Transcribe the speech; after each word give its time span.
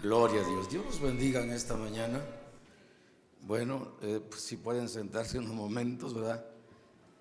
Gloria 0.00 0.42
a 0.42 0.48
Dios. 0.48 0.70
Dios 0.70 0.84
los 0.84 1.00
bendiga 1.00 1.42
en 1.42 1.50
esta 1.50 1.76
mañana. 1.76 2.20
Bueno, 3.42 3.96
eh, 4.00 4.20
pues, 4.28 4.42
si 4.42 4.56
pueden 4.56 4.88
sentarse 4.88 5.40
unos 5.40 5.54
momentos, 5.54 6.14
¿verdad? 6.14 6.44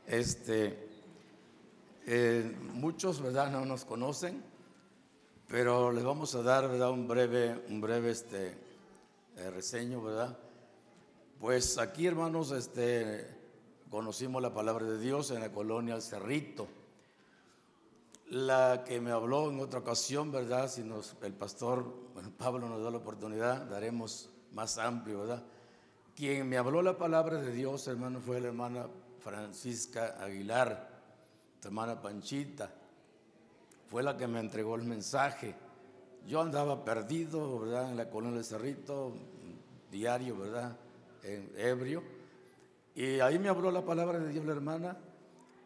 Este, 0.06 0.88
eh, 2.06 2.56
muchos, 2.74 3.20
¿verdad? 3.20 3.50
No 3.50 3.66
nos 3.66 3.84
conocen, 3.84 4.44
pero 5.48 5.92
les 5.92 6.04
vamos 6.04 6.36
a 6.36 6.44
dar, 6.44 6.70
¿verdad? 6.70 6.92
Un 6.92 7.08
breve, 7.08 7.66
un 7.68 7.82
breve, 7.82 8.12
este, 8.12 8.56
eh, 9.38 9.50
reseño, 9.50 10.04
¿verdad? 10.04 10.38
Pues 11.40 11.80
aquí, 11.80 12.06
hermanos, 12.06 12.52
este, 12.52 13.26
conocimos 13.90 14.40
la 14.40 14.54
palabra 14.54 14.86
de 14.86 15.00
Dios 15.00 15.32
en 15.32 15.40
la 15.40 15.52
colonia 15.52 15.96
El 15.96 16.04
Cerrito. 16.04 16.68
La 18.30 18.84
que 18.86 19.00
me 19.00 19.12
habló 19.12 19.50
en 19.50 19.60
otra 19.62 19.80
ocasión, 19.80 20.32
¿verdad? 20.32 20.70
Si 20.70 20.84
nos, 20.84 21.16
el 21.22 21.34
pastor 21.34 22.08
Pablo 22.38 22.68
nos 22.68 22.84
da 22.84 22.92
la 22.92 22.98
oportunidad, 22.98 23.66
daremos 23.68 24.30
más 24.52 24.78
amplio, 24.78 25.22
¿verdad? 25.22 25.44
Quien 26.16 26.50
me 26.50 26.58
habló 26.58 26.82
la 26.82 26.98
palabra 26.98 27.42
de 27.42 27.52
Dios, 27.54 27.88
hermano, 27.88 28.20
fue 28.20 28.42
la 28.42 28.48
hermana 28.48 28.88
Francisca 29.20 30.18
Aguilar, 30.20 30.90
tu 31.62 31.70
hermana 31.70 32.02
Panchita. 32.02 32.70
Fue 33.88 34.04
la 34.04 34.18
que 34.18 34.28
me 34.28 34.40
entregó 34.40 34.76
el 34.76 34.84
mensaje. 34.84 35.56
Yo 36.28 36.42
andaba 36.42 36.84
perdido, 36.84 37.60
¿verdad? 37.60 37.92
En 37.92 37.98
la 37.98 38.10
colonia 38.10 38.38
del 38.38 38.46
Cerrito, 38.46 39.14
diario, 39.90 40.38
¿verdad? 40.38 40.76
En 41.24 41.52
ebrio. 41.56 42.04
Y 42.94 43.22
ahí 43.22 43.40
me 43.40 43.48
habló 43.48 43.72
la 43.72 43.86
palabra 43.86 44.20
de 44.20 44.30
Dios 44.30 44.44
la 44.44 44.52
hermana 44.52 44.98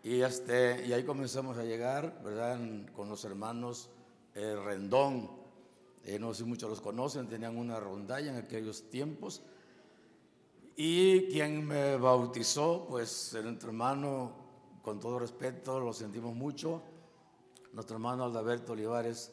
y, 0.03 0.21
este, 0.21 0.85
y 0.87 0.93
ahí 0.93 1.03
comenzamos 1.03 1.57
a 1.57 1.63
llegar, 1.63 2.21
¿verdad? 2.23 2.59
Con 2.95 3.09
los 3.09 3.23
hermanos 3.23 3.89
eh, 4.33 4.55
Rendón. 4.55 5.29
Eh, 6.03 6.17
no 6.17 6.33
sé 6.33 6.39
si 6.39 6.49
muchos 6.49 6.69
los 6.69 6.81
conocen, 6.81 7.27
tenían 7.27 7.55
una 7.55 7.79
rondalla 7.79 8.31
en 8.31 8.37
aquellos 8.37 8.89
tiempos. 8.89 9.43
Y 10.75 11.27
quien 11.27 11.67
me 11.67 11.97
bautizó, 11.97 12.88
pues 12.89 13.38
nuestro 13.43 13.69
hermano, 13.69 14.31
con 14.81 14.99
todo 14.99 15.19
respeto, 15.19 15.80
lo 15.80 15.93
sentimos 15.93 16.33
mucho. 16.33 16.81
Nuestro 17.73 17.97
hermano 17.97 18.23
Aldaberto 18.23 18.71
Olivares 18.73 19.31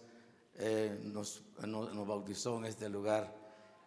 eh, 0.56 1.00
nos, 1.02 1.44
nos, 1.66 2.06
bautizó 2.06 2.58
en 2.58 2.66
este 2.66 2.90
lugar. 2.90 3.34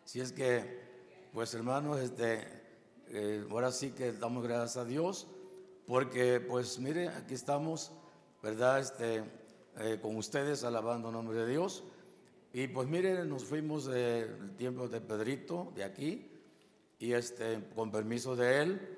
Si 0.03 0.19
es 0.19 0.31
que, 0.31 1.29
pues 1.31 1.53
hermanos, 1.53 1.99
este, 1.99 2.47
ahora 3.51 3.71
sí 3.71 3.91
que 3.91 4.13
damos 4.13 4.43
gracias 4.43 4.77
a 4.77 4.85
Dios 4.85 5.27
porque 5.87 6.39
pues 6.39 6.79
mire, 6.79 7.09
aquí 7.09 7.33
estamos, 7.33 7.91
¿verdad? 8.41 8.79
Este, 8.79 9.23
eh, 9.77 9.99
con 10.01 10.15
ustedes 10.17 10.63
alabando 10.63 11.09
el 11.09 11.13
nombre 11.13 11.38
de 11.38 11.47
Dios. 11.47 11.83
Y 12.53 12.67
pues 12.67 12.88
mire, 12.88 13.23
nos 13.25 13.45
fuimos 13.45 13.85
del 13.85 14.55
tiempo 14.57 14.88
de 14.88 14.99
Pedrito, 14.99 15.71
de 15.75 15.83
aquí, 15.83 16.29
y 16.99 17.13
este, 17.13 17.63
con 17.73 17.91
permiso 17.91 18.35
de 18.35 18.61
él. 18.61 18.97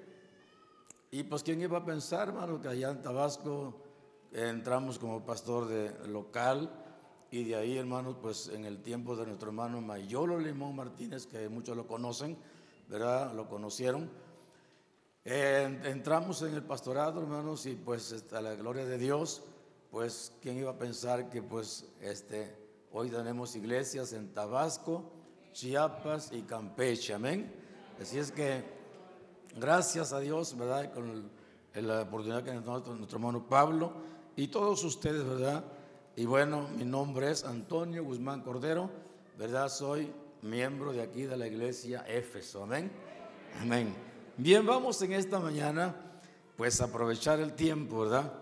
Y 1.12 1.23
pues 1.23 1.44
quién 1.44 1.62
iba 1.62 1.78
a 1.78 1.86
pensar, 1.86 2.30
hermano, 2.30 2.59
que 2.59 2.67
allá 2.67 2.90
en 2.90 3.02
Tabasco 3.03 3.80
entramos 4.31 4.97
como 4.97 5.23
pastor 5.23 5.68
de 5.68 6.08
local 6.08 6.72
y 7.30 7.44
de 7.44 7.56
ahí, 7.56 7.78
hermanos, 7.78 8.18
pues 8.22 8.47
en 8.50 8.66
el 8.66 8.81
tiempo 8.81 9.16
de 9.16 9.28
nuestro 9.28 9.50
hermano 9.50 9.81
Mayolo 9.81 10.40
Limón 10.40 10.75
Martínez, 10.75 11.28
que 11.28 11.50
muchos 11.50 11.78
lo 11.78 11.86
conocen, 11.86 12.38
¿verdad? 12.90 13.34
Lo 13.34 13.47
conocieron 13.47 14.09
entramos 15.26 16.42
en 16.42 16.54
el 16.54 16.64
pastorado, 16.64 17.22
hermanos, 17.22 17.66
y 17.66 17.76
pues 17.76 18.26
a 18.32 18.42
la 18.42 18.56
gloria 18.56 18.86
de 18.86 18.98
Dios, 18.98 19.44
pues 19.90 20.34
quién 20.42 20.58
iba 20.58 20.72
a 20.72 20.78
pensar 20.78 21.30
que 21.30 21.42
pues 21.42 21.86
este, 22.02 22.56
hoy 22.92 23.10
tenemos 23.10 23.56
iglesias 23.56 24.14
en 24.14 24.34
Tabasco, 24.34 25.12
Chiapas 25.54 26.32
y 26.32 26.42
Campeche, 26.42 27.14
amén. 27.14 27.54
Así 28.02 28.18
es 28.18 28.32
que 28.32 28.64
gracias 29.56 30.12
a 30.14 30.20
Dios, 30.20 30.58
¿verdad? 30.58 30.92
Con 30.94 31.30
la 31.76 32.02
oportunidad 32.02 32.44
que 32.44 32.53
nos 32.53 32.84
dio 32.84 32.96
nuestro 32.96 33.18
hermano 33.18 33.47
Pablo 33.47 33.94
y 34.36 34.47
todos 34.47 34.84
ustedes, 34.84 35.24
¿verdad? 35.24 35.64
Y 36.16 36.26
bueno, 36.26 36.68
mi 36.76 36.86
nombre 36.86 37.31
es 37.31 37.44
Antonio 37.44 38.03
Guzmán 38.03 38.42
Cordero, 38.42 38.90
¿verdad? 39.38 39.70
Soy 39.70 40.12
miembro 40.42 40.92
de 40.92 41.02
aquí 41.02 41.24
de 41.24 41.38
la 41.38 41.47
iglesia 41.47 42.03
Éfeso, 42.08 42.64
amén. 42.64 42.92
Amén. 43.62 44.12
Bien, 44.36 44.66
vamos 44.66 45.00
en 45.04 45.14
esta 45.14 45.40
mañana, 45.40 45.96
pues 46.58 46.82
a 46.82 46.86
aprovechar 46.86 47.40
el 47.40 47.54
tiempo, 47.54 48.00
¿verdad? 48.00 48.34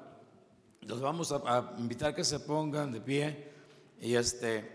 Los 0.84 1.02
vamos 1.02 1.34
a, 1.34 1.74
invitar 1.80 2.16
que 2.16 2.24
se 2.24 2.40
pongan 2.40 2.94
de 2.94 3.02
pie 3.02 3.52
y 4.00 4.16
este, 4.16 4.72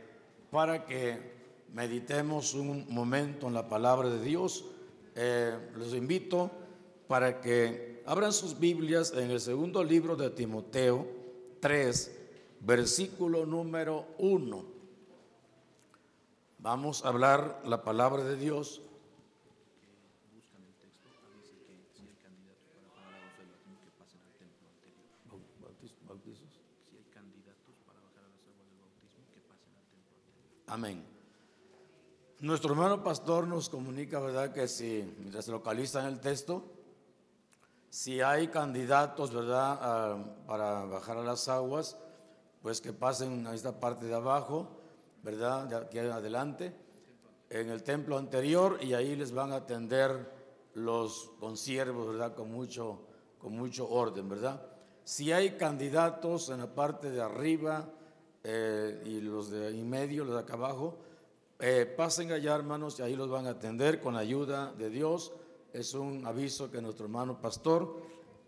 para 0.50 0.84
que 0.84 1.32
meditemos 1.72 2.52
un 2.52 2.84
momento 2.90 3.46
en 3.46 3.54
la 3.54 3.66
palabra 3.66 4.10
de 4.10 4.22
Dios. 4.22 4.66
Eh, 5.14 5.56
los 5.76 5.94
invito 5.94 6.50
para 7.08 7.40
que 7.40 8.02
abran 8.04 8.34
sus 8.34 8.58
Biblias 8.58 9.14
en 9.16 9.30
el 9.30 9.40
segundo 9.40 9.82
libro 9.82 10.16
de 10.16 10.28
Timoteo 10.28 11.06
3, 11.60 12.14
versículo 12.60 13.46
número 13.46 14.04
1. 14.18 14.64
Vamos 16.58 17.06
a 17.06 17.08
hablar 17.08 17.62
la 17.64 17.82
palabra 17.82 18.22
de 18.22 18.36
Dios 18.36 18.82
Amén. 30.68 31.06
Nuestro 32.40 32.72
hermano 32.72 33.04
pastor 33.04 33.46
nos 33.46 33.68
comunica, 33.68 34.18
¿verdad? 34.18 34.52
Que 34.52 34.66
si, 34.66 35.14
mientras 35.20 35.44
se 35.44 35.52
localiza 35.52 36.00
en 36.00 36.06
el 36.06 36.20
texto, 36.20 36.64
si 37.88 38.20
hay 38.20 38.48
candidatos, 38.48 39.32
¿verdad? 39.32 40.18
para 40.44 40.84
bajar 40.86 41.18
a 41.18 41.22
las 41.22 41.46
aguas, 41.48 41.96
pues 42.62 42.80
que 42.80 42.92
pasen 42.92 43.46
a 43.46 43.54
esta 43.54 43.78
parte 43.78 44.06
de 44.06 44.14
abajo, 44.14 44.80
¿verdad? 45.22 45.66
De 45.66 45.76
aquí 45.76 45.98
adelante, 45.98 46.74
en 47.48 47.70
el 47.70 47.84
templo 47.84 48.18
anterior, 48.18 48.78
y 48.82 48.94
ahí 48.94 49.14
les 49.14 49.30
van 49.30 49.52
a 49.52 49.56
atender 49.56 50.32
los 50.74 51.30
consiervos, 51.38 52.08
¿verdad? 52.08 52.34
Con 52.34 52.50
mucho, 52.50 53.06
con 53.38 53.56
mucho 53.56 53.88
orden, 53.88 54.28
¿verdad? 54.28 54.66
Si 55.04 55.30
hay 55.30 55.56
candidatos 55.56 56.48
en 56.48 56.58
la 56.58 56.74
parte 56.74 57.12
de 57.12 57.22
arriba, 57.22 57.88
eh, 58.48 59.02
y 59.04 59.20
los 59.22 59.50
de 59.50 59.66
ahí 59.66 59.82
medio, 59.82 60.24
los 60.24 60.34
de 60.34 60.40
acá 60.40 60.54
abajo, 60.54 60.96
eh, 61.58 61.84
pasen 61.84 62.30
allá, 62.30 62.54
hermanos, 62.54 62.96
y 62.96 63.02
ahí 63.02 63.16
los 63.16 63.28
van 63.28 63.48
a 63.48 63.50
atender 63.50 64.00
con 64.00 64.14
la 64.14 64.20
ayuda 64.20 64.72
de 64.78 64.88
Dios. 64.88 65.32
Es 65.72 65.94
un 65.94 66.24
aviso 66.24 66.70
que 66.70 66.80
nuestro 66.80 67.06
hermano 67.06 67.40
pastor 67.40 67.96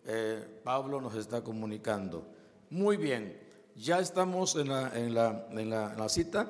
eh, 0.06 0.60
Pablo 0.62 1.00
nos 1.00 1.16
está 1.16 1.42
comunicando. 1.42 2.22
Muy 2.70 2.96
bien, 2.96 3.40
ya 3.74 3.98
estamos 3.98 4.54
en 4.54 4.68
la, 4.68 4.96
en 4.96 5.14
la, 5.14 5.48
en 5.50 5.68
la, 5.68 6.08
cita. 6.08 6.48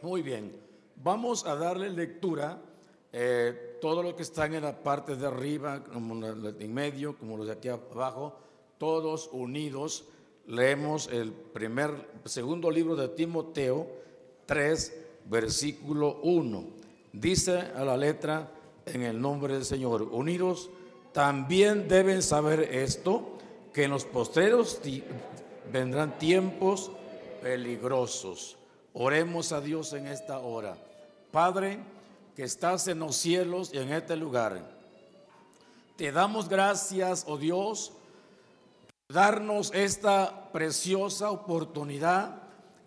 Muy 0.00 0.22
bien, 0.22 0.58
vamos 0.96 1.44
a 1.44 1.54
darle 1.54 1.90
lectura. 1.90 2.62
todo 3.82 4.02
lo 4.02 4.16
que 4.16 4.22
están 4.22 4.54
en 4.54 4.62
la 4.62 4.82
parte 4.82 5.16
de 5.16 5.26
arriba, 5.26 5.84
como 5.84 6.24
en 6.26 6.72
medio, 6.72 7.14
como 7.18 7.36
los 7.36 7.46
de 7.46 7.52
aquí 7.52 7.68
abajo, 7.68 8.38
todos 8.78 9.28
unidos 9.32 10.06
leemos 10.48 11.08
el 11.12 11.30
primer, 11.32 12.08
segundo 12.24 12.70
libro 12.70 12.96
de 12.96 13.08
Timoteo 13.08 13.86
3, 14.46 14.96
versículo 15.26 16.20
1. 16.22 16.64
Dice 17.12 17.58
a 17.76 17.84
la 17.84 17.96
letra 17.96 18.50
en 18.86 19.02
el 19.02 19.20
nombre 19.20 19.54
del 19.54 19.64
Señor, 19.64 20.02
unidos, 20.02 20.70
también 21.12 21.86
deben 21.86 22.22
saber 22.22 22.60
esto, 22.60 23.36
que 23.72 23.84
en 23.84 23.90
los 23.90 24.06
postreros 24.06 24.80
vendrán 25.70 26.18
tiempos 26.18 26.90
peligrosos. 27.42 28.56
Oremos 28.94 29.52
a 29.52 29.60
Dios 29.60 29.92
en 29.92 30.06
esta 30.06 30.38
hora. 30.38 30.78
Padre, 31.30 31.78
que 32.34 32.44
estás 32.44 32.88
en 32.88 33.00
los 33.00 33.16
cielos 33.16 33.70
y 33.74 33.78
en 33.78 33.92
este 33.92 34.16
lugar, 34.16 34.78
te 35.96 36.10
damos 36.10 36.48
gracias, 36.48 37.24
oh 37.28 37.36
Dios, 37.36 37.92
darnos 39.10 39.72
esta 39.72 40.52
preciosa 40.52 41.30
oportunidad 41.30 42.42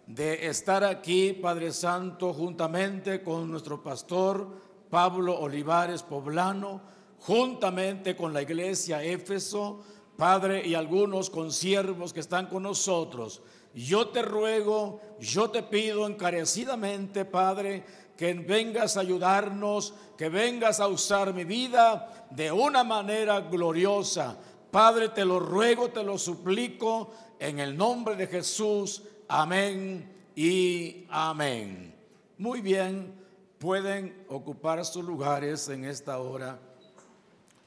de 0.06 0.46
estar 0.50 0.84
aquí, 0.84 1.34
Padre 1.34 1.72
Santo, 1.72 2.32
juntamente 2.32 3.24
con 3.24 3.50
nuestro 3.50 3.82
pastor 3.82 4.48
Pablo 4.92 5.40
Olivares 5.40 6.04
Poblano, 6.04 6.80
juntamente 7.18 8.16
con 8.16 8.34
la 8.34 8.44
iglesia 8.44 9.04
Éfeso, 9.04 9.82
Padre, 10.16 10.64
y 10.64 10.76
algunos 10.76 11.32
consiervos 11.32 12.14
que 12.14 12.20
están 12.20 12.46
con 12.46 12.62
nosotros. 12.62 13.42
Yo 13.74 14.10
te 14.10 14.22
ruego, 14.22 15.02
yo 15.20 15.50
te 15.50 15.64
pido 15.64 16.06
encarecidamente, 16.06 17.26
Padre, 17.26 17.84
que 18.16 18.32
vengas 18.36 18.96
a 18.96 19.00
ayudarnos, 19.00 19.96
que 20.20 20.30
vengas 20.30 20.82
a 20.82 20.88
usar 20.88 21.34
mi 21.34 21.46
vida 21.46 22.28
de 22.30 22.52
una 22.52 22.84
manera 22.84 23.40
gloriosa 23.40 24.38
Padre, 24.72 25.10
te 25.10 25.26
lo 25.26 25.40
ruego, 25.40 25.90
te 25.90 26.02
lo 26.02 26.18
suplico 26.18 27.12
en 27.40 27.60
el 27.60 27.76
nombre 27.76 28.16
de 28.16 28.28
Jesús. 28.28 29.04
Amén 29.28 30.10
y 30.36 31.06
amén. 31.10 31.94
muy 32.38 32.62
bien 32.62 33.14
pueden 33.60 34.26
ocupar 34.30 34.84
sus 34.86 35.04
lugares 35.04 35.68
en 35.68 35.84
esta 35.84 36.20
hora 36.20 36.58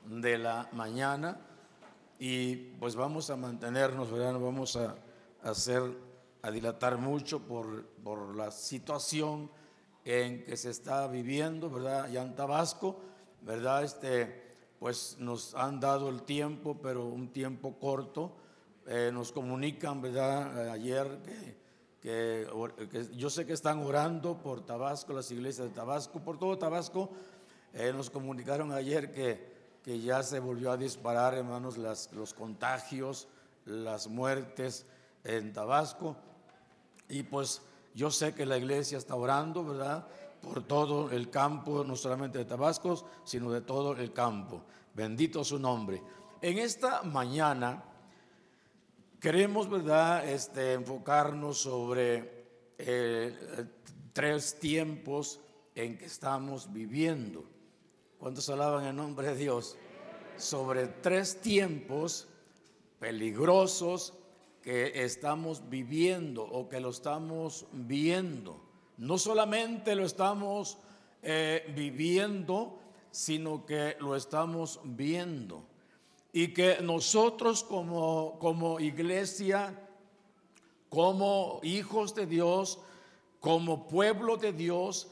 de 0.07 0.39
la 0.39 0.69
mañana 0.73 1.39
y 2.19 2.57
pues 2.57 2.97
vamos 2.97 3.29
a 3.31 3.37
mantenernos, 3.37 4.11
¿verdad? 4.11 4.33
No 4.33 4.41
vamos 4.41 4.75
a 4.77 4.97
hacer, 5.43 5.83
a 6.43 6.51
dilatar 6.51 6.97
mucho 6.97 7.41
por, 7.41 7.85
por 8.03 8.35
la 8.35 8.51
situación 8.51 9.51
en 10.05 10.45
que 10.45 10.57
se 10.57 10.71
está 10.71 11.07
viviendo, 11.07 11.71
¿verdad? 11.71 12.11
Ya 12.11 12.23
en 12.23 12.35
Tabasco, 12.35 12.99
¿verdad? 13.43 13.85
Este, 13.85 14.44
pues 14.79 15.17
nos 15.19 15.55
han 15.55 15.81
dado 15.81 16.09
el 16.09 16.23
tiempo, 16.23 16.77
pero 16.83 17.07
un 17.07 17.29
tiempo 17.29 17.79
corto. 17.79 18.33
Eh, 18.87 19.11
nos 19.13 19.33
comunican, 19.33 20.03
¿verdad? 20.03 20.71
Ayer 20.71 21.19
que, 22.03 22.47
yo 23.17 23.31
sé 23.31 23.47
que 23.47 23.55
están 23.55 23.79
orando 23.79 24.37
por 24.37 24.67
Tabasco, 24.67 25.15
las 25.15 25.31
iglesias 25.31 25.69
de 25.69 25.75
Tabasco, 25.75 26.21
por 26.21 26.39
todo 26.39 26.59
Tabasco. 26.59 27.11
Eh, 27.73 27.93
nos 27.95 28.11
comunicaron 28.11 28.73
ayer 28.73 29.11
que, 29.11 29.55
que 29.83 30.01
ya 30.01 30.23
se 30.23 30.39
volvió 30.39 30.71
a 30.71 30.77
disparar, 30.77 31.35
hermanos, 31.35 31.79
las, 31.79 32.13
los 32.13 32.35
contagios, 32.35 33.27
las 33.65 34.07
muertes 34.07 34.87
en 35.25 35.53
Tabasco. 35.53 36.17
Y 37.09 37.23
pues 37.23 37.63
yo 37.95 38.11
sé 38.11 38.35
que 38.35 38.45
la 38.45 38.59
iglesia 38.59 38.99
está 38.99 39.15
orando, 39.15 39.65
¿verdad? 39.65 40.07
Por 40.45 40.63
todo 40.63 41.11
el 41.11 41.31
campo, 41.31 41.85
no 41.85 41.97
solamente 41.97 42.39
de 42.39 42.45
Tabasco, 42.45 43.03
sino 43.25 43.51
de 43.51 43.63
todo 43.63 43.93
el 43.93 44.13
campo. 44.13 44.63
Bendito 44.95 45.43
su 45.43 45.59
nombre. 45.59 46.03
En 46.43 46.59
esta 46.59 47.03
mañana 47.03 47.83
queremos, 49.19 49.71
¿verdad?, 49.71 50.29
este, 50.29 50.75
enfocarnos 50.75 51.59
sobre 51.59 52.45
eh, 52.77 53.35
tres 54.13 54.59
tiempos 54.59 55.41
en 55.75 55.97
que 55.97 56.05
estamos 56.05 56.73
viviendo. 56.73 57.45
¿Cuántos 58.19 58.49
alaban 58.51 58.85
el 58.85 58.95
nombre 58.95 59.29
de 59.29 59.37
Dios? 59.37 59.77
Sobre 60.37 60.87
tres 60.87 61.41
tiempos 61.41 62.29
peligrosos 62.99 64.15
que 64.63 65.05
estamos 65.05 65.69
viviendo 65.69 66.43
o 66.43 66.69
que 66.69 66.81
lo 66.81 66.91
estamos 66.91 67.67
viendo. 67.73 68.64
No 68.97 69.19
solamente 69.19 69.95
lo 69.95 70.05
estamos 70.05 70.79
eh, 71.23 71.73
viviendo, 71.75 72.79
sino 73.11 73.65
que 73.65 73.97
lo 74.01 74.15
estamos 74.15 74.81
viendo. 74.85 75.65
Y 76.33 76.49
que 76.49 76.79
nosotros 76.81 77.63
como, 77.63 78.39
como 78.39 78.81
iglesia, 78.81 79.79
como 80.89 81.61
hijos 81.63 82.15
de 82.15 82.27
Dios, 82.27 82.79
como 83.41 83.87
pueblo 83.87 84.37
de 84.37 84.53
Dios, 84.53 85.09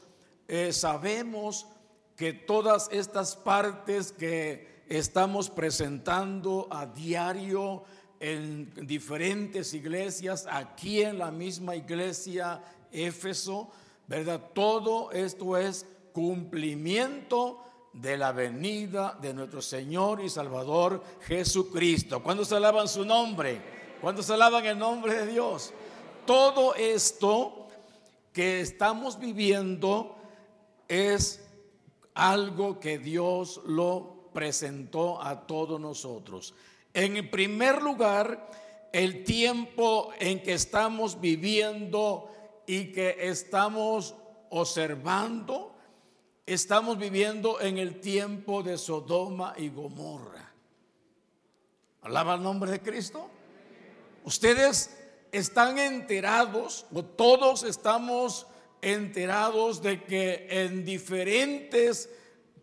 eh, 0.47 0.73
sabemos 0.73 1.67
que 2.15 2.33
todas 2.33 2.89
estas 2.91 3.35
partes 3.35 4.11
que 4.11 4.83
estamos 4.87 5.49
presentando 5.49 6.67
a 6.69 6.85
diario, 6.85 7.83
en 8.19 8.71
diferentes 8.87 9.73
iglesias, 9.73 10.47
aquí 10.49 11.01
en 11.01 11.17
la 11.17 11.29
misma 11.29 11.75
iglesia 11.75 12.61
Éfeso, 12.93 13.69
¿verdad? 14.07 14.41
Todo 14.53 15.11
esto 15.11 15.57
es 15.57 15.85
cumplimiento 16.13 17.59
de 17.93 18.17
la 18.17 18.31
venida 18.31 19.17
de 19.21 19.33
nuestro 19.33 19.61
Señor 19.61 20.21
y 20.21 20.29
Salvador 20.29 21.03
Jesucristo. 21.21 22.23
¿Cuándo 22.23 22.45
se 22.45 22.55
alaban 22.55 22.87
su 22.87 23.05
nombre? 23.05 23.61
¿Cuándo 24.01 24.23
se 24.23 24.33
alaban 24.33 24.65
el 24.65 24.77
nombre 24.77 25.13
de 25.13 25.27
Dios? 25.27 25.73
Todo 26.25 26.75
esto 26.75 27.67
que 28.31 28.61
estamos 28.61 29.19
viviendo 29.19 30.15
es 30.87 31.43
algo 32.15 32.79
que 32.79 32.97
Dios 32.97 33.61
lo 33.65 34.29
presentó 34.33 35.21
a 35.21 35.45
todos 35.45 35.79
nosotros. 35.79 36.53
En 36.93 37.29
primer 37.29 37.81
lugar, 37.81 38.49
el 38.91 39.23
tiempo 39.23 40.11
en 40.19 40.41
que 40.41 40.53
estamos 40.53 41.19
viviendo 41.19 42.29
y 42.65 42.91
que 42.91 43.17
estamos 43.19 44.15
observando, 44.49 45.75
estamos 46.45 46.97
viviendo 46.97 47.59
en 47.59 47.77
el 47.77 47.99
tiempo 47.99 48.63
de 48.63 48.77
Sodoma 48.77 49.53
y 49.57 49.69
Gomorra. 49.69 50.51
Alaba 52.01 52.35
el 52.35 52.43
nombre 52.43 52.71
de 52.71 52.81
Cristo. 52.81 53.29
Ustedes 54.23 54.97
están 55.31 55.79
enterados, 55.79 56.85
o 56.93 57.03
todos 57.03 57.63
estamos 57.63 58.45
enterados 58.81 59.81
de 59.81 60.03
que 60.03 60.47
en 60.49 60.85
diferentes 60.85 62.09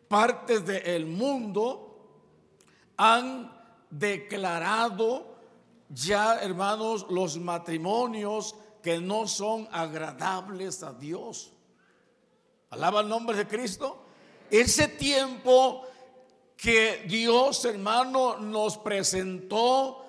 partes 0.08 0.64
del 0.64 1.06
mundo 1.06 1.90
han 2.96 3.50
declarado 3.90 5.30
ya, 5.88 6.38
hermanos, 6.40 7.06
los 7.10 7.38
matrimonios 7.38 8.54
que 8.82 9.00
no 9.00 9.26
son 9.26 9.68
agradables 9.70 10.82
a 10.82 10.92
Dios. 10.92 11.52
Alaba 12.70 13.00
el 13.00 13.08
nombre 13.08 13.36
de 13.36 13.46
Cristo. 13.46 14.04
Ese 14.50 14.88
tiempo 14.88 15.86
que 16.56 17.04
Dios, 17.06 17.64
hermano, 17.64 18.36
nos 18.38 18.78
presentó, 18.78 20.04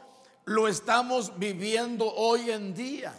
lo 0.45 0.67
estamos 0.67 1.37
viviendo 1.37 2.13
hoy 2.13 2.51
en 2.51 2.73
día. 2.73 3.13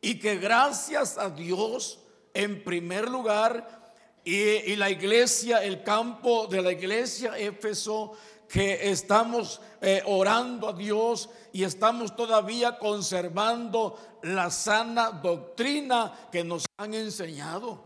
Y 0.00 0.18
que 0.18 0.36
gracias 0.36 1.18
a 1.18 1.30
Dios, 1.30 1.98
en 2.32 2.64
primer 2.64 3.08
lugar, 3.08 3.80
y, 4.24 4.34
y 4.34 4.76
la 4.76 4.90
iglesia, 4.90 5.62
el 5.62 5.82
campo 5.82 6.46
de 6.46 6.62
la 6.62 6.72
iglesia 6.72 7.38
Éfeso, 7.38 8.12
que 8.50 8.90
estamos 8.90 9.60
eh, 9.80 10.02
orando 10.06 10.68
a 10.68 10.72
Dios 10.72 11.30
y 11.52 11.62
estamos 11.62 12.16
todavía 12.16 12.78
conservando 12.78 14.18
la 14.22 14.50
sana 14.50 15.12
doctrina 15.12 16.12
que 16.32 16.42
nos 16.42 16.64
han 16.76 16.94
enseñado. 16.94 17.84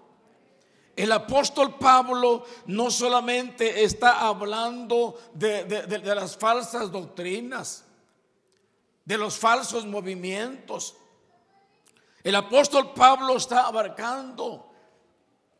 El 0.97 1.13
apóstol 1.13 1.77
Pablo 1.77 2.47
no 2.67 2.91
solamente 2.91 3.85
está 3.85 4.27
hablando 4.27 5.21
de, 5.35 5.65
de 5.65 6.15
las 6.15 6.35
falsas 6.35 6.91
doctrinas, 6.91 7.85
de 9.05 9.19
los 9.19 9.37
falsos 9.37 9.85
movimientos. 9.85 10.97
El 12.23 12.37
apóstol 12.37 12.95
Pablo 12.95 13.37
está 13.37 13.67
abarcando 13.67 14.73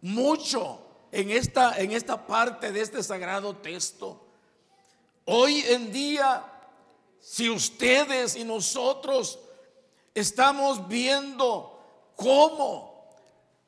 mucho 0.01 0.81
en 1.13 1.31
esta, 1.31 1.79
en 1.79 1.93
esta 1.93 2.27
parte 2.27 2.73
de 2.73 2.81
este 2.81 3.03
sagrado 3.03 3.55
texto. 3.57 4.24
Hoy 5.27 5.65
en 5.69 5.91
día, 5.91 6.45
si 7.19 7.49
ustedes 7.49 8.37
y 8.37 8.45
nosotros 8.45 9.39
estamos 10.15 10.87
viendo 10.87 12.13
cómo 12.15 13.09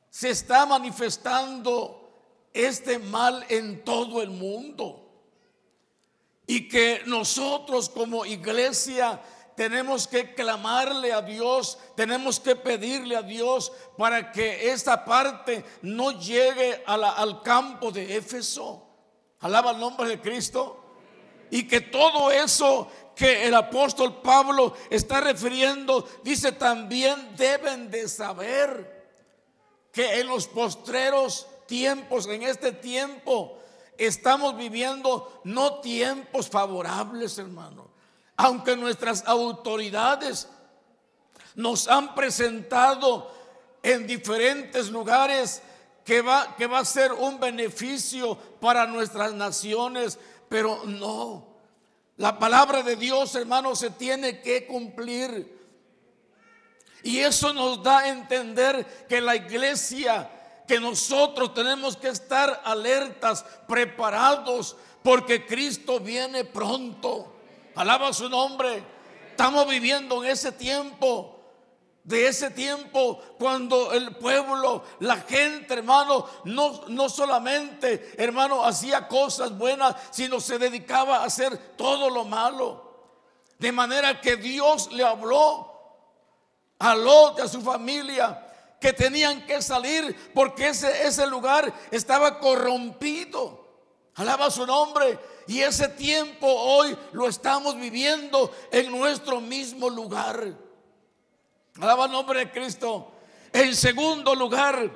se 0.09 0.29
está 0.29 0.65
manifestando 0.65 2.09
este 2.53 2.99
mal 2.99 3.45
en 3.49 3.83
todo 3.83 4.21
el 4.21 4.29
mundo 4.29 5.03
y 6.45 6.67
que 6.67 7.01
nosotros 7.05 7.89
como 7.89 8.25
iglesia 8.25 9.19
tenemos 9.55 10.07
que 10.07 10.35
clamarle 10.35 11.11
a 11.11 11.23
Dios, 11.23 11.79
tenemos 11.95 12.39
que 12.39 12.55
pedirle 12.55 13.15
a 13.15 13.23
Dios 13.23 13.71
para 13.97 14.31
que 14.31 14.69
esta 14.71 15.03
parte 15.03 15.65
no 15.81 16.11
llegue 16.11 16.83
al 16.85 17.41
campo 17.41 17.91
de 17.91 18.15
Éfeso. 18.15 18.83
Alaba 19.39 19.71
el 19.71 19.79
nombre 19.79 20.07
de 20.07 20.21
Cristo. 20.21 20.86
Y 21.49 21.67
que 21.67 21.81
todo 21.81 22.31
eso 22.31 22.89
que 23.15 23.47
el 23.47 23.55
apóstol 23.55 24.21
Pablo 24.21 24.75
está 24.89 25.21
refiriendo, 25.21 26.07
dice 26.23 26.51
también 26.51 27.35
deben 27.35 27.89
de 27.89 28.07
saber 28.07 28.97
que 29.91 30.19
en 30.19 30.27
los 30.27 30.47
postreros 30.47 31.47
tiempos, 31.65 32.27
en 32.27 32.43
este 32.43 32.71
tiempo, 32.71 33.57
estamos 33.97 34.55
viviendo 34.55 35.41
no 35.43 35.79
tiempos 35.79 36.47
favorables, 36.49 37.37
hermano. 37.39 37.89
Aunque 38.35 38.75
nuestras 38.75 39.25
autoridades 39.25 40.47
nos 41.55 41.87
han 41.87 42.13
presentado 42.13 43.31
en 43.81 44.05
diferentes 44.05 44.89
lugares 44.89 45.63
que 46.05 46.21
va, 46.21 46.55
que 46.55 46.67
va 46.67 46.79
a 46.79 46.85
ser 46.85 47.11
un 47.11 47.39
beneficio 47.39 48.37
para 48.61 48.85
nuestras 48.85 49.33
naciones, 49.33 50.19
pero 50.49 50.83
no. 50.85 51.47
La 52.17 52.39
palabra 52.39 52.81
de 52.81 52.95
Dios, 52.95 53.35
hermano, 53.35 53.75
se 53.75 53.91
tiene 53.91 54.41
que 54.41 54.65
cumplir. 54.65 55.55
Y 57.03 57.19
eso 57.19 57.53
nos 57.53 57.83
da 57.83 57.99
a 57.99 58.09
entender 58.09 59.05
que 59.07 59.21
la 59.21 59.35
iglesia, 59.35 60.29
que 60.67 60.79
nosotros 60.79 61.53
tenemos 61.53 61.95
que 61.95 62.09
estar 62.09 62.61
alertas, 62.65 63.45
preparados, 63.67 64.75
porque 65.03 65.45
Cristo 65.45 65.99
viene 65.99 66.43
pronto. 66.43 67.35
Alaba 67.75 68.11
su 68.11 68.27
nombre. 68.27 68.83
Estamos 69.29 69.69
viviendo 69.69 70.23
en 70.23 70.31
ese 70.31 70.51
tiempo 70.51 71.36
de 72.07 72.25
ese 72.29 72.51
tiempo 72.51 73.19
cuando 73.37 73.91
el 73.91 74.15
pueblo, 74.15 74.81
la 74.99 75.17
gente, 75.17 75.73
hermano, 75.73 76.25
no, 76.45 76.85
no 76.87 77.09
solamente, 77.09 78.13
hermano, 78.17 78.63
hacía 78.63 79.09
cosas 79.09 79.57
buenas, 79.57 79.93
sino 80.11 80.39
se 80.39 80.57
dedicaba 80.57 81.17
a 81.17 81.25
hacer 81.25 81.75
todo 81.75 82.09
lo 82.09 82.23
malo. 82.23 83.11
De 83.59 83.73
manera 83.73 84.21
que 84.21 84.37
Dios 84.37 84.89
le 84.93 85.03
habló 85.03 85.69
a 86.79 86.95
Lot 86.95 87.41
a 87.41 87.47
su 87.49 87.61
familia 87.61 88.41
que 88.79 88.93
tenían 88.93 89.45
que 89.45 89.61
salir 89.61 90.31
porque 90.33 90.69
ese, 90.69 91.05
ese 91.05 91.27
lugar 91.27 91.73
estaba 91.91 92.39
corrompido. 92.39 93.67
Alaba 94.15 94.49
su 94.49 94.65
nombre. 94.65 95.19
Y 95.45 95.59
ese 95.59 95.89
tiempo 95.89 96.47
hoy 96.47 96.97
lo 97.11 97.27
estamos 97.27 97.75
viviendo 97.75 98.49
en 98.71 98.97
nuestro 98.97 99.41
mismo 99.41 99.89
lugar. 99.89 100.66
Alaba 101.79 102.07
nombre 102.07 102.39
de 102.39 102.51
Cristo. 102.51 103.11
En 103.53 103.75
segundo 103.75 104.33
lugar, 104.33 104.91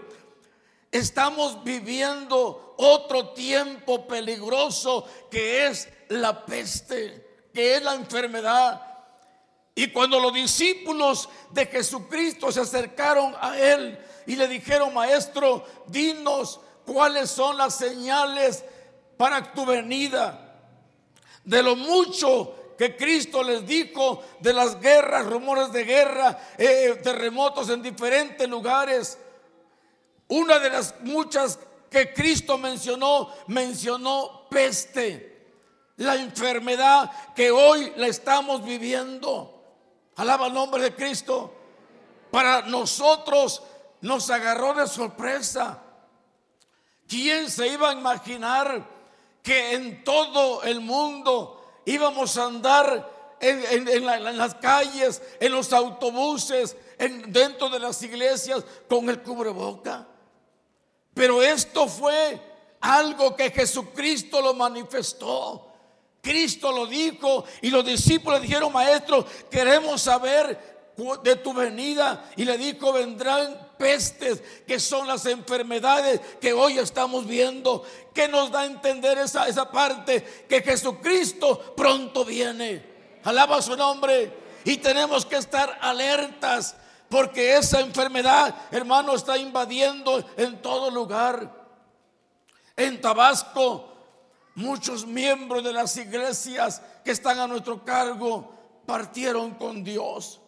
estamos 0.91 1.63
viviendo 1.63 2.73
otro 2.77 3.29
tiempo 3.29 4.07
peligroso 4.07 5.05
que 5.29 5.67
es 5.67 5.87
la 6.09 6.43
peste, 6.43 7.47
que 7.53 7.75
es 7.75 7.83
la 7.83 7.93
enfermedad. 7.93 8.81
Y 9.75 9.91
cuando 9.91 10.19
los 10.19 10.33
discípulos 10.33 11.29
de 11.51 11.67
Jesucristo 11.67 12.51
se 12.51 12.61
acercaron 12.61 13.35
a 13.39 13.57
él 13.59 13.99
y 14.25 14.35
le 14.35 14.47
dijeron, 14.47 14.93
maestro, 14.93 15.63
dinos 15.87 16.59
cuáles 16.85 17.29
son 17.29 17.57
las 17.57 17.75
señales 17.75 18.65
para 19.17 19.53
tu 19.53 19.65
venida. 19.67 20.59
De 21.43 21.61
lo 21.61 21.75
mucho 21.75 22.55
que 22.81 22.97
Cristo 22.97 23.43
les 23.43 23.63
dijo 23.67 24.23
de 24.39 24.53
las 24.53 24.81
guerras, 24.81 25.27
rumores 25.27 25.71
de 25.71 25.83
guerra, 25.83 26.35
eh, 26.57 26.99
terremotos 27.03 27.69
en 27.69 27.83
diferentes 27.83 28.49
lugares. 28.49 29.19
Una 30.29 30.57
de 30.57 30.71
las 30.71 30.95
muchas 31.01 31.59
que 31.91 32.11
Cristo 32.11 32.57
mencionó, 32.57 33.29
mencionó 33.45 34.47
peste, 34.49 35.45
la 35.97 36.15
enfermedad 36.15 37.11
que 37.35 37.51
hoy 37.51 37.93
la 37.97 38.07
estamos 38.07 38.65
viviendo. 38.65 39.63
Alaba 40.15 40.47
el 40.47 40.53
nombre 40.55 40.81
de 40.81 40.95
Cristo. 40.95 41.53
Para 42.31 42.63
nosotros 42.63 43.61
nos 44.01 44.27
agarró 44.31 44.73
de 44.73 44.87
sorpresa. 44.87 45.83
¿Quién 47.07 47.47
se 47.47 47.67
iba 47.67 47.91
a 47.91 47.93
imaginar 47.93 48.83
que 49.43 49.75
en 49.75 50.03
todo 50.03 50.63
el 50.63 50.81
mundo 50.81 51.60
íbamos 51.85 52.37
a 52.37 52.45
andar 52.45 53.37
en, 53.39 54.37
las 54.37 54.55
calles, 54.55 55.21
en 55.39 55.51
los 55.51 55.73
autobuses, 55.73 56.75
dentro 57.27 57.69
de 57.69 57.79
las 57.79 58.01
iglesias 58.03 58.63
con 58.87 59.09
el 59.09 59.21
cubreboca. 59.21 60.07
Pero 61.13 61.41
esto 61.41 61.87
fue 61.87 62.39
algo 62.79 63.35
que 63.35 63.51
Jesucristo 63.51 64.41
lo 64.41 64.53
manifestó. 64.53 65.67
Cristo 66.21 66.71
lo 66.71 66.85
dijo 66.85 67.43
y 67.61 67.71
los 67.71 67.83
discípulos 67.83 68.41
dijeron, 68.41 68.71
maestro, 68.71 69.25
queremos 69.49 70.01
saber 70.01 70.93
de 71.23 71.35
tu 71.37 71.53
venida. 71.53 72.29
Y 72.35 72.45
le 72.45 72.57
dijo, 72.57 72.93
vendrán 72.93 73.70
pestes, 73.81 74.43
que 74.67 74.79
son 74.79 75.07
las 75.07 75.25
enfermedades 75.25 76.21
que 76.39 76.53
hoy 76.53 76.77
estamos 76.77 77.25
viendo, 77.25 77.83
que 78.13 78.27
nos 78.27 78.51
da 78.51 78.61
a 78.61 78.65
entender 78.65 79.17
esa, 79.17 79.47
esa 79.47 79.71
parte, 79.71 80.45
que 80.47 80.61
Jesucristo 80.61 81.73
pronto 81.75 82.23
viene. 82.23 82.85
Alaba 83.23 83.59
su 83.59 83.75
nombre. 83.75 84.31
Y 84.63 84.77
tenemos 84.77 85.25
que 85.25 85.37
estar 85.37 85.79
alertas, 85.81 86.75
porque 87.09 87.57
esa 87.57 87.79
enfermedad, 87.79 88.55
hermano, 88.69 89.15
está 89.15 89.35
invadiendo 89.35 90.23
en 90.37 90.61
todo 90.61 90.91
lugar. 90.91 91.51
En 92.77 93.01
Tabasco, 93.01 93.91
muchos 94.53 95.07
miembros 95.07 95.63
de 95.63 95.73
las 95.73 95.97
iglesias 95.97 96.83
que 97.03 97.11
están 97.11 97.39
a 97.39 97.47
nuestro 97.47 97.83
cargo 97.83 98.53
partieron 98.85 99.55
con 99.55 99.83
Dios. 99.83 100.40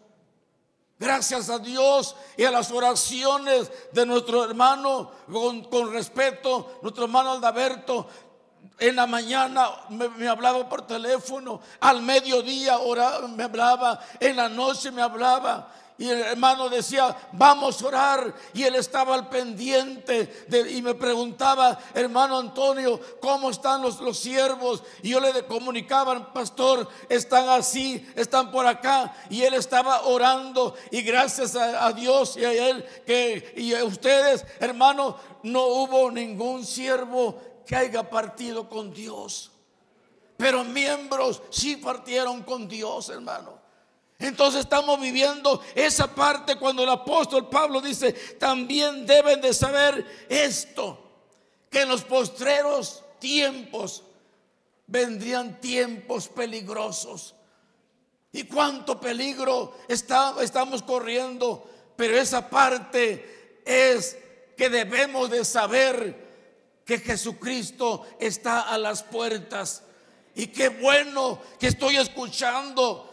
Gracias 1.00 1.50
a 1.50 1.60
Dios 1.60 2.16
y 2.38 2.44
a 2.44 2.52
las 2.52 2.72
oraciones 2.72 3.72
de 3.92 4.06
nuestro 4.06 4.46
hermano, 4.46 5.12
con, 5.70 5.92
respeto, 5.92 6.80
nuestro 6.82 7.06
hermano 7.06 7.32
Aldaberto, 7.32 8.08
en 8.80 8.96
la 8.96 9.06
mañana 9.06 9.70
me, 9.90 10.28
hablaba 10.28 10.68
por 10.70 10.88
teléfono, 10.88 11.62
al 11.80 12.02
mediodía 12.02 12.78
me 13.36 13.44
hablaba, 13.44 14.00
en 14.20 14.36
la 14.36 14.50
noche 14.50 14.92
me 14.92 15.02
hablaba. 15.02 15.72
Y 15.98 16.10
el 16.10 16.22
hermano 16.22 16.70
decía, 16.70 17.16
vamos 17.34 17.82
a 17.82 17.88
orar. 17.88 18.34
Y 18.54 18.64
él 18.64 18.76
estaba 18.76 19.14
al 19.14 19.30
pendiente 19.30 20.46
y 20.70 20.82
me 20.82 20.96
preguntaba, 20.96 21.78
hermano 21.94 22.40
Antonio, 22.40 23.00
¿cómo 23.22 23.52
están 23.52 23.82
los, 23.82 24.00
los 24.02 24.18
siervos? 24.18 24.84
Y 25.04 25.10
yo 25.10 25.20
le 25.20 25.46
comunicaba, 25.46 26.34
pastor, 26.34 26.88
están 27.10 27.48
así, 27.50 28.06
están 28.16 28.52
por 28.52 28.66
acá. 28.66 29.16
Y 29.30 29.44
él 29.44 29.54
estaba 29.54 30.02
orando. 30.04 30.76
Y 30.90 31.04
gracias 31.04 31.56
a, 31.56 31.92
Dios 31.94 32.38
y 32.38 32.46
a 32.46 32.70
él 32.70 32.84
que, 33.06 33.54
y 33.58 33.76
a 33.76 33.84
ustedes, 33.84 34.46
hermano, 34.60 35.18
no 35.44 35.66
hubo 35.66 36.10
ningún 36.10 36.66
siervo 36.66 37.40
que 37.68 37.76
haya 37.76 38.10
partido 38.10 38.68
con 38.68 38.92
Dios. 38.94 39.52
Pero 40.38 40.64
miembros 40.64 41.42
sí 41.52 41.78
partieron 41.78 42.42
con 42.42 42.68
Dios, 42.68 43.10
hermano. 43.10 43.62
Entonces 44.24 44.62
estamos 44.62 45.01
viviendo 45.01 45.62
esa 45.75 46.08
parte 46.08 46.56
cuando 46.56 46.84
el 46.84 46.89
apóstol 46.89 47.50
Pablo 47.50 47.82
dice, 47.82 48.13
también 48.39 49.06
deben 49.06 49.42
de 49.42 49.53
saber 49.53 50.25
esto, 50.30 50.98
que 51.70 51.82
en 51.82 51.89
los 51.89 52.06
postreros 52.06 53.03
tiempos 53.20 54.01
vendrían 54.88 55.60
tiempos 55.60 56.30
peligrosos. 56.30 57.36
Y 58.32 58.44
cuánto 58.44 58.98
peligro 58.98 59.77
estamos 59.89 60.84
corriendo, 60.84 61.70
pero 61.98 62.18
esa 62.18 62.50
parte 62.50 63.60
es 63.65 64.18
que 64.56 64.70
debemos 64.70 65.32
de 65.32 65.44
saber 65.44 66.82
que 66.86 66.98
Jesucristo 66.98 68.08
está 68.22 68.62
a 68.62 68.77
las 68.77 69.03
puertas. 69.03 69.84
Y 70.34 70.48
qué 70.48 70.70
bueno 70.70 71.42
que 71.60 71.68
estoy 71.68 71.98
escuchando 71.98 73.10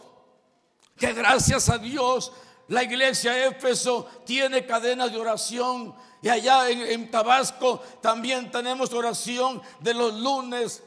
que 1.01 1.13
gracias 1.13 1.67
a 1.67 1.79
Dios 1.79 2.31
la 2.67 2.83
iglesia 2.83 3.47
Éfeso 3.47 4.07
tiene 4.23 4.67
cadenas 4.67 5.11
de 5.11 5.17
oración 5.17 5.95
y 6.21 6.29
allá 6.29 6.69
en, 6.69 7.09
Tabasco 7.09 7.81
también 8.01 8.51
tenemos 8.51 8.93
oración 8.93 9.59
de 9.79 9.95
los 9.95 10.13
lunes, 10.13 10.83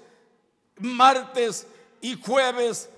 martes 0.78 1.66
y 2.00 2.14
jueves, 2.22 2.88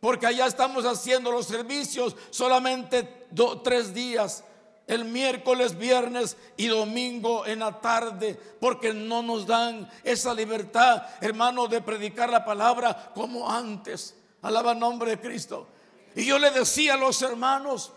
porque 0.00 0.26
allá 0.26 0.46
estamos 0.46 0.86
haciendo 0.86 1.30
los 1.30 1.46
servicios 1.46 2.16
solamente 2.30 3.28
tres 3.62 3.92
días, 3.92 4.42
el 4.86 5.04
miércoles, 5.04 5.76
viernes 5.76 6.38
y 6.56 6.68
domingo 6.68 7.44
en 7.44 7.58
la 7.58 7.82
tarde, 7.82 8.40
porque 8.58 8.94
no 8.94 9.22
nos 9.22 9.46
dan 9.46 9.90
esa 10.04 10.32
libertad, 10.32 11.02
hermano, 11.20 11.68
de 11.68 11.82
predicar 11.82 12.30
la 12.30 12.46
palabra 12.46 13.12
como 13.14 13.48
antes. 13.48 14.16
Alaba 14.40 14.72
el 14.72 14.78
nombre 14.78 15.10
de 15.10 15.20
Cristo. 15.20 15.68
Y 16.14 16.24
yo 16.24 16.38
le 16.38 16.50
decía 16.50 16.94
a 16.94 16.98
los 16.98 17.20
hermanos, 17.22 17.92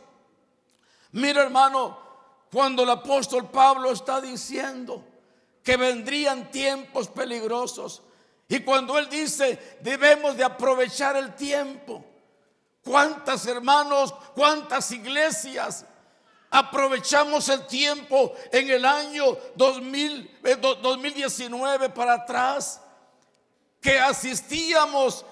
mira 1.11 1.43
hermano, 1.43 1.97
cuando 2.51 2.83
el 2.83 2.89
apóstol 2.89 3.49
Pablo 3.49 3.91
está 3.91 4.21
diciendo 4.21 5.03
que 5.63 5.77
vendrían 5.77 6.51
tiempos 6.51 7.07
peligrosos, 7.07 8.01
y 8.47 8.59
cuando 8.59 8.95
él 8.97 9.09
dice, 9.09 9.77
debemos 9.81 10.37
de 10.37 10.43
aprovechar 10.43 11.17
el 11.17 11.35
tiempo, 11.35 12.05
¿cuántas 12.83 13.47
hermanos, 13.47 14.13
cuántas 14.35 14.91
iglesias 14.91 15.85
aprovechamos 16.51 17.49
el 17.49 17.65
tiempo 17.65 18.33
en 18.51 18.69
el 18.69 18.85
año 18.85 19.35
2019 19.55 21.85
eh, 21.85 21.89
para 21.89 22.13
atrás? 22.13 22.79
Que 23.81 23.99
asistíamos 23.99 25.25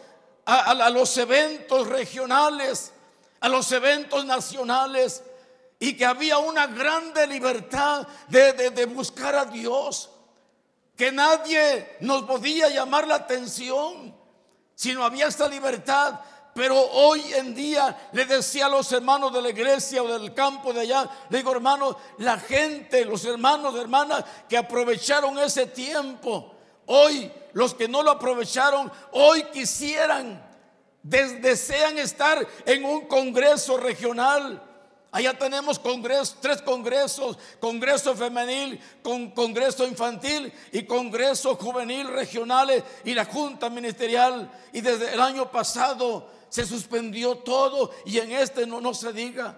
a, 0.45 0.89
los 0.89 1.17
eventos 1.17 1.87
regionales, 1.87 2.91
a 3.39 3.49
los 3.49 3.71
eventos 3.71 4.25
nacionales, 4.25 5.23
y 5.79 5.97
que 5.97 6.05
había 6.05 6.37
una 6.37 6.67
grande 6.67 7.27
libertad 7.27 8.07
de, 8.27 8.53
de, 8.53 8.85
buscar 8.85 9.35
a 9.35 9.45
Dios, 9.45 10.09
que 10.95 11.11
nadie 11.11 11.97
nos 12.01 12.23
podía 12.23 12.69
llamar 12.69 13.07
la 13.07 13.15
atención, 13.15 14.15
sino 14.75 15.03
había 15.03 15.27
esta 15.27 15.47
libertad. 15.47 16.19
Pero 16.53 16.79
hoy 16.79 17.33
en 17.33 17.55
día 17.55 18.09
le 18.11 18.25
decía 18.25 18.67
a 18.67 18.69
los 18.69 18.91
hermanos 18.91 19.33
de 19.33 19.41
la 19.41 19.49
iglesia 19.49 20.03
o 20.03 20.07
del 20.07 20.35
campo 20.35 20.71
de 20.71 20.81
allá, 20.81 21.09
le 21.29 21.39
digo 21.39 21.51
hermanos, 21.51 21.95
la 22.19 22.37
gente, 22.37 23.03
los 23.05 23.25
hermanos, 23.25 23.75
hermanas 23.75 24.23
que 24.47 24.57
aprovecharon 24.57 25.39
ese 25.39 25.65
tiempo, 25.65 26.52
hoy 26.85 27.31
los 27.53 27.73
que 27.73 27.87
no 27.87 28.03
lo 28.03 28.11
aprovecharon, 28.11 28.91
hoy 29.11 29.43
quisieran, 29.53 30.43
desean 31.03 31.97
estar 31.97 32.45
en 32.65 32.85
un 32.85 33.07
congreso 33.07 33.77
regional 33.77 34.61
Allá 35.13 35.37
tenemos 35.37 35.79
tres 36.41 36.59
congresos, 36.63 37.37
congreso 37.59 38.15
femenil, 38.15 38.81
con 39.03 39.29
congreso 39.29 39.85
infantil 39.85 40.51
y 40.71 40.87
congreso 40.87 41.55
juvenil 41.55 42.07
regionales 42.07 42.83
y 43.05 43.13
la 43.13 43.25
junta 43.25 43.69
ministerial. 43.69 44.49
Y 44.71 44.81
desde 44.81 45.13
el 45.13 45.21
año 45.21 45.51
pasado 45.51 46.27
se 46.49 46.65
suspendió 46.65 47.37
todo 47.37 47.91
y 48.07 48.17
en 48.17 48.31
este 48.31 48.65
no, 48.65 48.91
se 48.95 49.13
diga. 49.13 49.55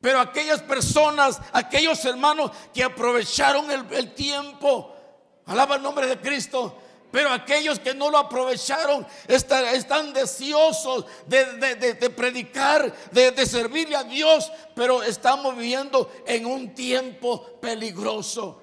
Pero 0.00 0.18
aquellas 0.18 0.62
personas, 0.62 1.38
aquellos 1.52 2.02
hermanos 2.06 2.50
que 2.72 2.82
aprovecharon 2.82 3.70
el 3.70 4.14
tiempo, 4.14 4.96
alaba 5.46 5.76
el 5.76 5.82
nombre 5.82 6.06
de 6.06 6.20
Cristo, 6.20 6.76
pero 7.14 7.30
aquellos 7.30 7.78
que 7.78 7.94
no 7.94 8.10
lo 8.10 8.18
aprovecharon 8.18 9.06
están, 9.28 10.12
deseosos 10.12 11.06
de, 11.26 12.10
predicar, 12.10 12.92
de, 13.12 13.46
servirle 13.46 13.94
a 13.94 14.02
Dios, 14.02 14.50
pero 14.74 15.00
estamos 15.00 15.56
viviendo 15.56 16.10
en 16.26 16.44
un 16.44 16.74
tiempo 16.74 17.60
peligroso. 17.60 18.62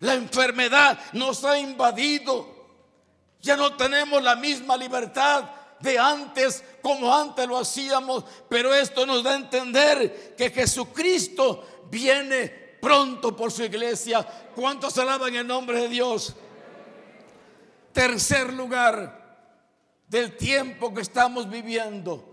La 0.00 0.14
enfermedad 0.14 0.98
nos 1.12 1.44
ha 1.44 1.60
invadido. 1.60 2.56
Ya 3.40 3.56
no 3.56 3.76
tenemos 3.76 4.20
la 4.20 4.34
misma 4.34 4.76
libertad 4.76 5.44
de 5.78 5.96
antes 5.96 6.64
como 6.82 7.14
antes 7.14 7.46
lo 7.46 7.56
hacíamos, 7.56 8.24
pero 8.48 8.74
esto 8.74 9.06
nos 9.06 9.22
da 9.22 9.34
a 9.34 9.36
entender 9.36 10.34
que 10.36 10.50
Jesucristo 10.50 11.84
viene 11.88 12.65
pronto 12.86 13.34
por 13.34 13.50
su 13.50 13.64
iglesia. 13.64 14.24
¿Cuántos 14.54 14.96
alaban 14.98 15.34
el 15.34 15.44
nombre 15.44 15.80
de 15.80 15.88
Dios? 15.88 16.36
Tercer 17.92 18.52
lugar 18.52 19.48
del 20.06 20.36
tiempo 20.36 20.94
que 20.94 21.00
estamos 21.00 21.50
viviendo, 21.50 22.32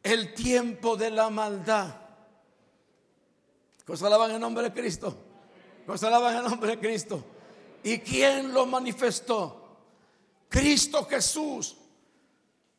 el 0.00 0.32
tiempo 0.32 0.96
de 0.96 1.10
la 1.10 1.28
maldad. 1.28 1.92
¿Cosa 3.84 4.06
alaban 4.06 4.30
el 4.30 4.38
nombre 4.38 4.62
de 4.62 4.72
Cristo? 4.72 5.12
¿Cosa 5.84 6.06
alaban 6.06 6.36
el 6.36 6.44
nombre 6.44 6.76
de 6.76 6.78
Cristo? 6.78 7.24
¿Y 7.82 7.98
quién 7.98 8.54
lo 8.54 8.64
manifestó? 8.64 9.76
Cristo 10.48 11.04
Jesús. 11.06 11.76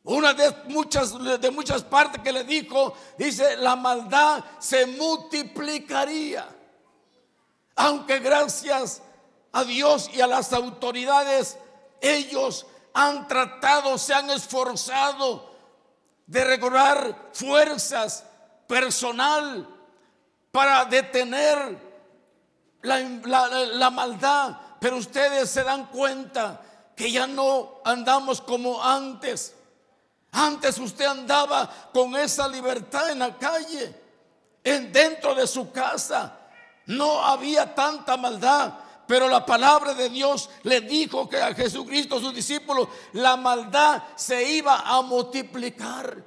Una 0.06 0.32
de 0.34 0.50
muchas, 0.68 1.12
de 1.40 1.50
muchas 1.50 1.82
partes 1.82 2.22
que 2.22 2.32
le 2.32 2.44
dijo, 2.44 2.94
dice, 3.18 3.56
la 3.56 3.74
maldad 3.74 4.44
se 4.60 4.86
multiplicaría. 4.86 6.48
Aunque 7.74 8.20
gracias 8.20 9.02
a 9.50 9.64
Dios 9.64 10.08
y 10.14 10.20
a 10.20 10.28
las 10.28 10.52
autoridades, 10.52 11.58
ellos 12.00 12.66
han 12.94 13.26
tratado, 13.26 13.98
se 13.98 14.14
han 14.14 14.30
esforzado 14.30 15.50
de 16.24 16.44
recobrar 16.44 17.30
fuerzas 17.32 18.24
personal 18.68 19.68
para 20.52 20.84
detener 20.84 21.78
la, 22.82 23.90
maldad. 23.90 24.56
Pero 24.80 24.98
ustedes 24.98 25.50
se 25.50 25.64
dan 25.64 25.86
cuenta 25.86 26.60
que 26.94 27.10
ya 27.10 27.26
no 27.26 27.80
andamos 27.84 28.40
como 28.40 28.82
antes. 28.82 29.54
Antes 30.36 30.78
usted 30.78 31.06
andaba 31.06 31.66
con 31.94 32.14
esa 32.14 32.46
libertad 32.46 33.10
en 33.10 33.20
la 33.20 33.38
calle, 33.38 33.94
en 34.62 34.92
dentro 34.92 35.34
de 35.34 35.46
su 35.46 35.72
casa. 35.72 36.38
No 36.84 37.24
había 37.24 37.74
tanta 37.74 38.18
maldad. 38.18 38.74
Pero 39.06 39.28
la 39.28 39.46
palabra 39.46 39.94
de 39.94 40.10
Dios 40.10 40.50
le 40.64 40.82
dijo 40.82 41.26
que 41.26 41.40
a 41.40 41.54
Jesucristo, 41.54 42.20
sus 42.20 42.34
discípulos, 42.34 42.88
la 43.14 43.36
maldad 43.38 44.02
se 44.14 44.42
iba 44.50 44.80
a 44.80 45.00
multiplicar. 45.00 46.22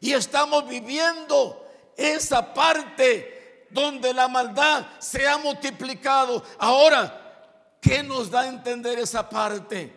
Y 0.00 0.12
estamos 0.12 0.68
viviendo 0.68 1.66
esa 1.96 2.52
parte 2.52 3.66
donde 3.70 4.12
la 4.12 4.28
maldad 4.28 4.84
se 4.98 5.26
ha 5.26 5.38
multiplicado. 5.38 6.44
Ahora, 6.58 7.78
¿qué 7.80 8.02
nos 8.02 8.30
da 8.30 8.40
a 8.40 8.48
entender 8.48 8.98
esa 8.98 9.26
parte? 9.26 9.90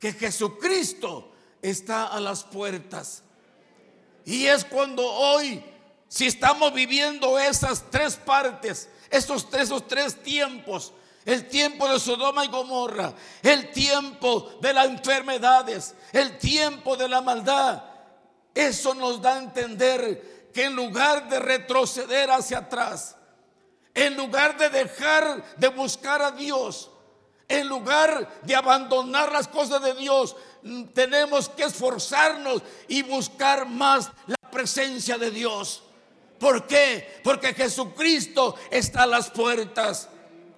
Que 0.00 0.12
Jesucristo 0.12 1.35
está 1.70 2.06
a 2.06 2.20
las 2.20 2.44
puertas. 2.44 3.22
Y 4.24 4.46
es 4.46 4.64
cuando 4.64 5.04
hoy, 5.04 5.64
si 6.08 6.26
estamos 6.26 6.72
viviendo 6.72 7.38
esas 7.38 7.84
tres 7.90 8.16
partes, 8.16 8.88
esos, 9.10 9.46
esos 9.52 9.86
tres 9.86 10.22
tiempos, 10.22 10.92
el 11.24 11.48
tiempo 11.48 11.88
de 11.88 11.98
Sodoma 11.98 12.44
y 12.44 12.48
Gomorra, 12.48 13.12
el 13.42 13.72
tiempo 13.72 14.58
de 14.60 14.72
las 14.72 14.86
enfermedades, 14.86 15.94
el 16.12 16.38
tiempo 16.38 16.96
de 16.96 17.08
la 17.08 17.20
maldad. 17.20 17.82
Eso 18.54 18.94
nos 18.94 19.20
da 19.20 19.34
a 19.34 19.38
entender 19.38 20.50
que 20.54 20.64
en 20.64 20.76
lugar 20.76 21.28
de 21.28 21.38
retroceder 21.38 22.30
hacia 22.30 22.58
atrás, 22.58 23.16
en 23.92 24.16
lugar 24.16 24.56
de 24.56 24.70
dejar 24.70 25.56
de 25.56 25.68
buscar 25.68 26.22
a 26.22 26.30
Dios, 26.30 26.90
en 27.48 27.68
lugar 27.68 28.40
de 28.42 28.56
abandonar 28.56 29.30
las 29.32 29.48
cosas 29.48 29.82
de 29.82 29.94
Dios, 29.94 30.36
tenemos 30.92 31.48
que 31.48 31.64
esforzarnos 31.64 32.62
y 32.88 33.02
buscar 33.02 33.66
más 33.66 34.10
la 34.26 34.50
presencia 34.50 35.16
de 35.16 35.30
Dios. 35.30 35.82
¿Por 36.38 36.66
qué? 36.66 37.20
Porque 37.22 37.54
Jesucristo 37.54 38.56
está 38.70 39.04
a 39.04 39.06
las 39.06 39.30
puertas. 39.30 40.08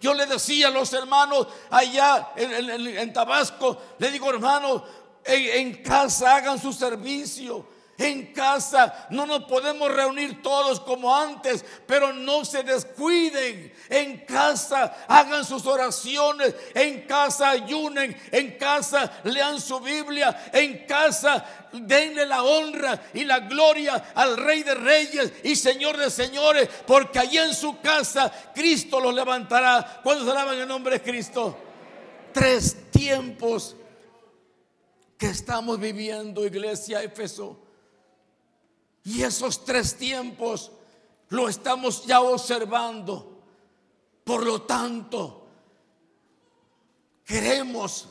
Yo 0.01 0.15
le 0.15 0.27
decía 0.27 0.69
a 0.69 0.71
los 0.71 0.93
hermanos 0.93 1.49
allá 1.71 2.31
en, 2.37 3.13
Tabasco, 3.13 3.81
le 3.99 4.11
digo 4.11 4.31
hermano, 4.31 4.85
en 5.25 5.83
casa 5.83 6.37
hagan 6.37 6.59
su 6.59 6.73
servicio 6.73 7.78
en 7.99 8.33
casa. 8.33 9.09
No 9.11 9.27
nos 9.27 9.45
podemos 9.45 9.93
reunir 9.93 10.41
todos 10.41 10.81
como 10.81 11.15
antes, 11.15 11.65
pero 11.87 12.13
no 12.13 12.45
se 12.45 12.63
descuiden. 12.63 13.73
En 13.91 14.19
casa 14.25 15.05
hagan 15.09 15.45
sus 15.45 15.67
oraciones, 15.67 16.55
en 16.75 17.03
casa 17.03 17.51
ayunen, 17.51 18.17
en 18.31 18.57
casa 18.57 19.21
lean 19.25 19.61
su 19.61 19.81
Biblia, 19.81 20.51
en 20.53 20.87
casa 20.87 21.45
denle 21.73 22.25
la 22.25 22.43
honra 22.43 23.03
y 23.13 23.25
la 23.25 23.41
gloria 23.41 24.13
al 24.15 24.37
Rey 24.37 24.63
de 24.63 24.75
Reyes 24.75 25.33
y 25.43 25.57
Señor 25.57 25.97
de 25.97 26.11
Señores, 26.11 26.69
porque 26.87 27.19
allí 27.19 27.39
en 27.39 27.55
su 27.55 27.81
casa 27.81 28.33
Cristo 28.55 29.01
los 29.01 29.13
levantará. 29.13 30.01
Cuando 30.03 30.31
alaban 30.31 30.59
el 30.59 30.69
nombre 30.69 30.99
de 30.99 31.03
Cristo? 31.03 31.57
Tres 32.33 32.91
tiempos 32.91 33.75
que 35.19 35.27
estamos 35.27 35.81
viviendo, 35.81 36.47
iglesia 36.47 37.03
Éfeso. 37.03 37.68
Y 39.05 39.23
esos 39.23 39.65
tres 39.65 39.97
tiempos 39.97 40.71
lo 41.31 41.49
estamos 41.49 42.05
ya 42.05 42.21
observando. 42.21 43.39
Por 44.25 44.45
lo 44.45 44.63
tanto, 44.63 45.47
queremos 47.25 48.09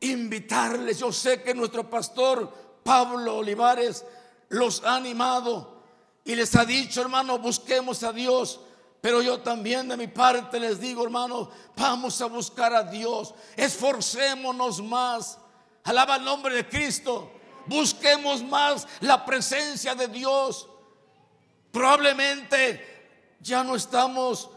invitarles. 0.00 0.98
Yo 0.98 1.12
sé 1.12 1.42
que 1.42 1.54
nuestro 1.54 1.88
pastor 1.88 2.52
Pablo 2.82 3.38
Olivares 3.38 4.04
los 4.48 4.84
ha 4.84 4.96
animado 4.96 5.82
y 6.24 6.34
les 6.34 6.54
ha 6.56 6.64
dicho, 6.64 7.00
hermano, 7.00 7.38
busquemos 7.38 8.02
a 8.02 8.12
Dios. 8.12 8.60
Pero 9.00 9.20
yo 9.20 9.40
también 9.40 9.88
de 9.88 9.98
mi 9.98 10.06
parte 10.06 10.58
les 10.58 10.80
digo, 10.80 11.04
hermano, 11.04 11.50
vamos 11.76 12.20
a 12.22 12.26
buscar 12.26 12.74
a 12.74 12.84
Dios. 12.84 13.34
Esforcémonos 13.56 14.82
más. 14.82 15.38
Alaba 15.84 16.16
el 16.16 16.24
nombre 16.24 16.54
de 16.54 16.68
Cristo 16.68 17.30
busquemos 17.66 18.42
más 18.42 18.86
la 19.00 19.24
presencia 19.24 19.94
de 19.94 20.08
Dios. 20.08 20.68
Probablemente 21.70 22.94
ya 23.40 23.64
no 23.64 23.76
estamos 23.76 24.50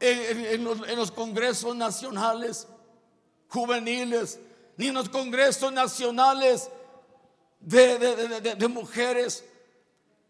en, 0.00 0.64
los, 0.96 1.10
congresos 1.10 1.74
nacionales 1.74 2.66
juveniles, 3.48 4.38
ni 4.76 4.88
en 4.88 4.94
los 4.94 5.08
congresos 5.08 5.72
nacionales 5.72 6.70
de, 7.60 8.68
mujeres. 8.68 9.44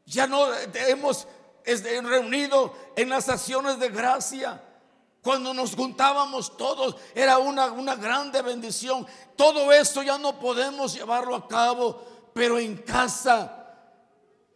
Ya 0.06 0.26
no 0.26 0.52
hemos 0.54 1.26
reunido 1.64 2.74
en 2.96 3.10
las 3.10 3.28
acciones 3.28 3.78
de 3.78 3.88
gracia. 3.90 4.62
Cuando 5.22 5.52
nos 5.52 5.74
juntábamos 5.74 6.56
todos 6.56 6.96
era 7.14 7.38
una, 7.38 7.66
una 7.72 7.96
grande 7.96 8.40
bendición. 8.42 9.06
Todo 9.36 9.72
eso 9.72 10.02
ya 10.02 10.18
no 10.18 10.38
podemos 10.38 10.94
llevarlo 10.94 11.34
a 11.34 11.48
cabo, 11.48 12.02
pero 12.32 12.58
en 12.58 12.76
casa 12.76 13.58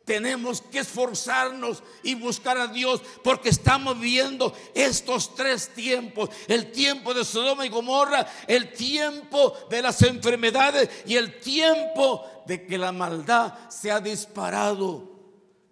tenemos 0.05 0.61
que 0.61 0.81
esforzarnos 0.81 1.83
y 2.03 2.15
buscar 2.15 2.59
a 2.59 2.67
Dios 2.67 3.01
porque 3.23 3.51
estamos 3.51 3.99
viendo 3.99 4.53
estos 4.75 5.35
tres 5.35 5.69
tiempos. 5.75 6.31
El 6.49 6.73
tiempo 6.73 7.15
de 7.15 7.25
Sodoma 7.25 7.67
y 7.67 7.69
Gomorra, 7.69 8.27
el 8.47 8.73
tiempo 8.73 9.55
de 9.71 9.83
las 9.83 10.03
enfermedades 10.03 10.89
y 11.07 11.17
el 11.17 11.41
tiempo 11.41 12.25
de 12.47 12.67
que 12.67 12.79
la 12.79 12.93
maldad 12.93 13.55
se 13.69 13.91
ha 13.91 14.01
disparado. 14.01 15.11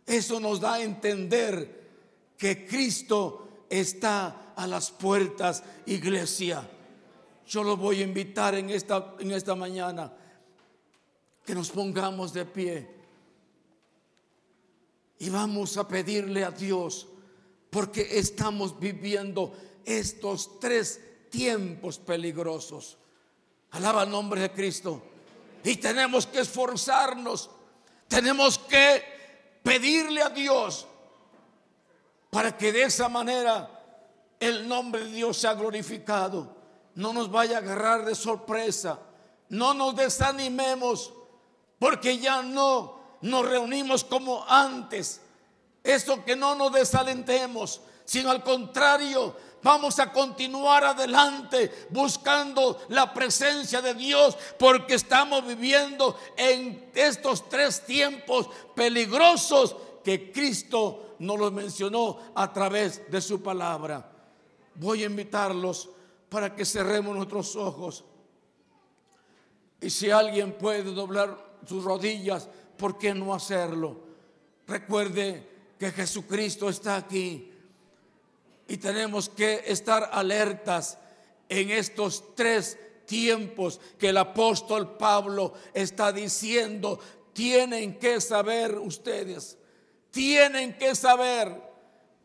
Eso 0.07 0.41
nos 0.41 0.61
da 0.61 0.75
a 0.75 0.83
entender 0.83 2.33
que 2.37 2.67
Cristo 2.67 3.67
está 3.69 4.50
a 4.61 4.67
las 4.67 4.91
puertas, 4.91 5.63
iglesia. 5.87 6.69
Yo 7.49 7.65
lo 7.65 7.79
voy 7.79 8.01
a 8.01 8.05
invitar 8.05 8.55
en 8.55 8.69
esta, 8.69 9.15
en 9.19 9.31
esta 9.31 9.55
mañana 9.55 10.13
que 11.47 11.55
nos 11.55 11.71
pongamos 11.71 12.35
de 12.35 12.45
pie 12.45 12.89
Y 15.19 15.31
vamos 15.31 15.79
a 15.79 15.89
pedirle 15.89 16.45
a 16.45 16.51
Dios, 16.51 17.09
porque 17.71 18.19
estamos 18.19 18.79
viviendo 18.79 19.55
estos 19.85 20.61
tres 20.61 21.01
tiempos 21.31 21.99
peligrosos. 21.99 22.99
Alaba 23.71 24.03
el 24.03 24.11
nombre 24.11 24.43
de 24.43 24.53
Cristo. 24.53 25.03
Y 25.65 25.77
tenemos 25.77 26.27
que 26.27 26.41
esforzarnos. 26.41 27.49
Tenemos 28.09 28.59
que 28.59 29.61
pedirle 29.63 30.21
a 30.23 30.29
Dios 30.29 30.87
para 32.29 32.57
que 32.57 32.73
de 32.73 32.83
esa 32.83 33.09
manera 33.09 33.80
el 34.41 34.67
nombre 34.67 35.05
de 35.05 35.13
Dios 35.13 35.37
sea 35.37 35.55
glorificado. 35.55 36.57
No 36.95 37.13
nos 37.13 37.31
vaya 37.31 37.57
a 37.57 37.61
agarrar 37.61 38.05
de 38.05 38.15
sorpresa. 38.15 38.99
No 39.51 39.75
nos 39.75 39.95
desanimemos 39.95 41.13
porque 41.79 42.19
ya 42.19 42.43
no 42.43 43.01
nos 43.21 43.47
reunimos 43.47 44.03
como 44.03 44.45
antes. 44.49 45.21
Eso 45.85 46.25
que 46.25 46.37
no 46.37 46.55
nos 46.55 46.73
desalentemos, 46.73 47.81
sino 48.05 48.31
al 48.31 48.43
contrario, 48.43 49.35
vamos 49.63 49.99
a 49.99 50.13
continuar 50.13 50.85
adelante 50.85 51.89
buscando 51.91 52.81
la 52.89 53.13
presencia 53.13 53.81
de 53.81 53.95
Dios 53.95 54.37
porque 54.59 54.95
estamos 54.95 55.47
viviendo 55.47 56.17
en 56.37 56.91
estos 56.95 57.49
tres 57.49 57.85
tiempos 57.85 58.49
peligrosos 58.75 59.77
que 60.05 60.33
Cristo 60.33 61.17
nos 61.19 61.39
los 61.39 61.53
mencionó 61.53 62.19
a 62.35 62.53
través 62.53 63.11
de 63.11 63.21
su 63.21 63.43
palabra. 63.43 64.20
Voy 64.75 65.03
a 65.03 65.07
invitarlos 65.07 65.91
para 66.29 66.55
que 66.55 66.65
cerremos 66.65 67.15
nuestros 67.17 67.57
ojos. 67.57 68.05
Y 69.81 69.91
si 69.91 70.11
alguien 70.11 70.53
puede 70.53 70.85
doblar 70.85 71.37
sus 71.67 71.85
rodillas, 71.85 72.49
¿por 72.77 72.99
qué 72.99 73.15
no 73.15 73.35
hacerlo? 73.35 74.01
Recuerde 74.67 75.49
que 75.79 75.91
Jesucristo 75.91 76.69
está 76.69 76.97
aquí 76.97 77.51
y 78.69 78.77
tenemos 78.77 79.29
que 79.29 79.65
estar 79.67 80.11
alertas 80.13 80.99
en 81.49 81.71
estos 81.71 82.35
tres 82.37 82.79
tiempos 83.07 83.81
que 83.99 84.11
el 84.11 84.17
apóstol 84.19 84.97
Pablo 84.97 85.55
está 85.75 86.13
diciendo. 86.13 87.01
Tienen 87.33 87.99
que 87.99 88.21
saber 88.21 88.79
ustedes, 88.79 89.59
tienen 90.11 90.79
que 90.79 90.95
saber 90.95 91.71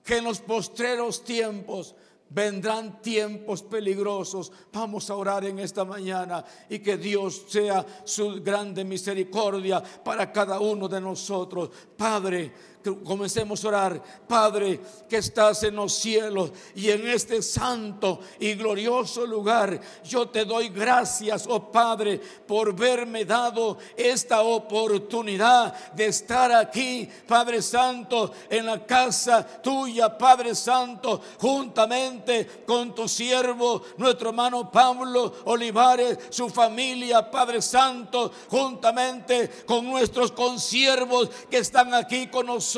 que 0.04 0.18
en 0.18 0.26
los 0.26 0.40
postreros 0.40 1.24
tiempos 1.24 1.96
Vendrán 2.30 3.02
tiempos 3.02 3.62
peligrosos. 3.64 4.52
Vamos 4.74 5.10
a 5.10 5.16
orar 5.16 5.46
en 5.46 5.60
esta 5.60 5.86
mañana 5.86 6.44
y 6.70 6.80
que 6.80 6.98
Dios 6.98 7.44
sea 7.48 7.86
su 8.04 8.42
grande 8.44 8.84
misericordia 8.84 9.82
para 9.82 10.32
cada 10.32 10.60
uno 10.60 10.88
de 10.88 11.00
nosotros. 11.00 11.70
Padre, 11.96 12.52
comencemos 12.92 13.64
a 13.64 13.68
orar. 13.68 14.04
Padre, 14.28 14.80
que 15.10 15.18
estás 15.18 15.64
en 15.64 15.76
los 15.76 15.94
cielos 15.94 16.52
y 16.76 16.90
en 16.90 17.08
este 17.08 17.42
santo 17.42 18.20
y 18.40 18.54
glorioso 18.54 19.26
lugar, 19.26 19.80
yo 20.04 20.28
te 20.30 20.46
doy 20.46 20.70
gracias, 20.70 21.46
oh 21.48 21.72
Padre, 21.72 22.20
por 22.48 22.76
verme 22.76 23.26
dado 23.26 23.78
esta 23.96 24.42
oportunidad 24.42 25.94
de 25.94 26.08
estar 26.08 26.52
aquí, 26.52 27.10
Padre 27.28 27.62
Santo, 27.62 28.32
en 28.50 28.66
la 28.66 28.86
casa 28.86 29.46
tuya, 29.62 30.18
Padre 30.18 30.54
Santo, 30.54 31.22
juntamente 31.40 32.64
con 32.66 32.94
tu 32.94 33.08
siervo, 33.08 33.82
nuestro 33.98 34.30
hermano 34.30 34.72
Pablo 34.72 35.34
Olivares, 35.46 36.20
su 36.30 36.50
familia, 36.50 37.32
Padre 37.32 37.62
Santo, 37.62 38.32
juntamente 38.50 39.50
con 39.66 39.86
nuestros 39.86 40.32
consiervos 40.32 41.30
que 41.50 41.58
están 41.58 41.94
aquí 41.94 42.28
con 42.28 42.46
nosotros 42.46 42.75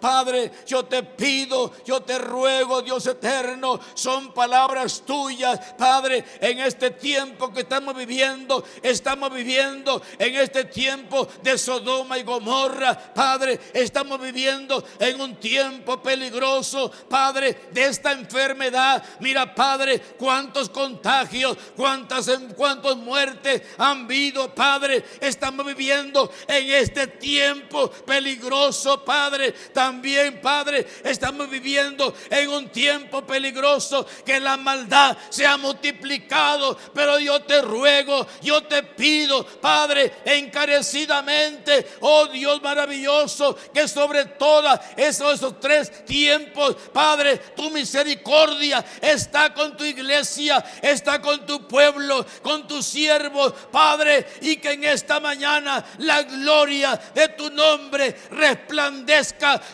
Padre, 0.00 0.50
yo 0.66 0.84
te 0.84 1.02
pido, 1.02 1.72
yo 1.84 2.00
te 2.00 2.18
ruego, 2.18 2.82
Dios 2.82 3.06
eterno, 3.06 3.78
son 3.94 4.32
palabras 4.32 5.02
tuyas, 5.04 5.58
Padre, 5.76 6.24
en 6.40 6.60
este 6.60 6.90
tiempo 6.90 7.52
que 7.52 7.60
estamos 7.60 7.94
viviendo, 7.94 8.64
estamos 8.82 9.32
viviendo 9.32 10.00
en 10.18 10.36
este 10.36 10.64
tiempo 10.64 11.28
de 11.42 11.58
Sodoma 11.58 12.18
y 12.18 12.22
Gomorra, 12.22 12.96
Padre, 13.14 13.60
estamos 13.74 14.20
viviendo 14.20 14.82
en 14.98 15.20
un 15.20 15.36
tiempo 15.36 16.02
peligroso, 16.02 16.90
Padre, 17.08 17.68
de 17.72 17.84
esta 17.84 18.12
enfermedad. 18.12 19.02
Mira, 19.20 19.54
Padre, 19.54 20.00
cuántos 20.18 20.70
contagios, 20.70 21.56
cuántas, 21.76 22.30
cuántas 22.56 22.96
muertes 22.96 23.62
han 23.76 24.04
habido, 24.04 24.54
Padre, 24.54 25.04
estamos 25.20 25.66
viviendo 25.66 26.30
en 26.46 26.70
este 26.70 27.06
tiempo 27.06 27.90
peligroso, 27.90 29.04
Padre. 29.04 29.17
Padre, 29.18 29.50
también, 29.72 30.40
Padre, 30.40 30.86
estamos 31.02 31.50
viviendo 31.50 32.14
en 32.30 32.50
un 32.50 32.68
tiempo 32.68 33.26
peligroso 33.26 34.06
que 34.24 34.38
la 34.38 34.56
maldad 34.56 35.16
se 35.28 35.44
ha 35.44 35.56
multiplicado. 35.56 36.78
Pero 36.94 37.18
yo 37.18 37.42
te 37.42 37.60
ruego, 37.60 38.28
yo 38.40 38.62
te 38.62 38.84
pido, 38.84 39.44
Padre, 39.44 40.12
encarecidamente, 40.24 41.96
oh 41.98 42.26
Dios 42.28 42.62
maravilloso, 42.62 43.58
que 43.74 43.88
sobre 43.88 44.24
todos 44.24 44.78
esos, 44.96 45.34
esos 45.34 45.58
tres 45.58 46.04
tiempos, 46.04 46.76
Padre, 46.92 47.38
tu 47.56 47.70
misericordia 47.70 48.84
está 49.02 49.52
con 49.52 49.76
tu 49.76 49.82
iglesia, 49.82 50.64
está 50.80 51.20
con 51.20 51.44
tu 51.44 51.66
pueblo, 51.66 52.24
con 52.40 52.68
tus 52.68 52.86
siervos, 52.86 53.52
Padre, 53.72 54.28
y 54.42 54.58
que 54.58 54.74
en 54.74 54.84
esta 54.84 55.18
mañana 55.18 55.84
la 55.98 56.22
gloria 56.22 56.94
de 57.12 57.28
tu 57.30 57.50
nombre 57.50 58.16
resplandezca 58.30 59.07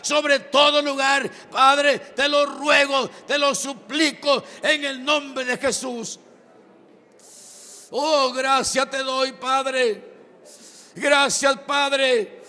sobre 0.01 0.39
todo 0.39 0.81
lugar. 0.81 1.29
Padre, 1.51 1.99
te 1.99 2.27
lo 2.27 2.45
ruego, 2.45 3.09
te 3.27 3.37
lo 3.37 3.53
suplico 3.53 4.43
en 4.61 4.83
el 4.85 5.03
nombre 5.03 5.45
de 5.45 5.57
Jesús. 5.57 6.19
Oh, 7.91 8.31
gracias 8.33 8.89
te 8.89 9.03
doy, 9.03 9.33
Padre. 9.33 10.15
Gracias, 10.95 11.57
Padre. 11.67 12.41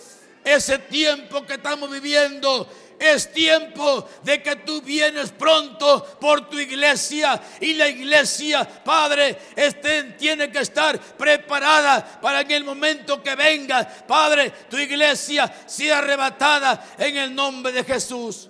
Ese 0.43 0.79
tiempo 0.79 1.45
que 1.45 1.55
estamos 1.55 1.91
viviendo 1.91 2.67
es 2.99 3.31
tiempo 3.31 4.07
de 4.23 4.41
que 4.41 4.55
tú 4.57 4.81
vienes 4.81 5.31
pronto 5.31 6.03
por 6.19 6.49
tu 6.49 6.57
iglesia 6.57 7.39
y 7.59 7.73
la 7.73 7.87
iglesia, 7.87 8.67
Padre, 8.83 9.37
este, 9.55 10.03
tiene 10.13 10.51
que 10.51 10.59
estar 10.59 10.99
preparada 10.99 12.19
para 12.19 12.41
en 12.41 12.51
el 12.51 12.63
momento 12.63 13.21
que 13.21 13.35
venga, 13.35 13.87
Padre, 13.87 14.51
tu 14.69 14.77
iglesia 14.77 15.51
sea 15.65 15.99
arrebatada 15.99 16.95
en 16.97 17.17
el 17.17 17.35
nombre 17.35 17.71
de 17.71 17.83
Jesús. 17.83 18.49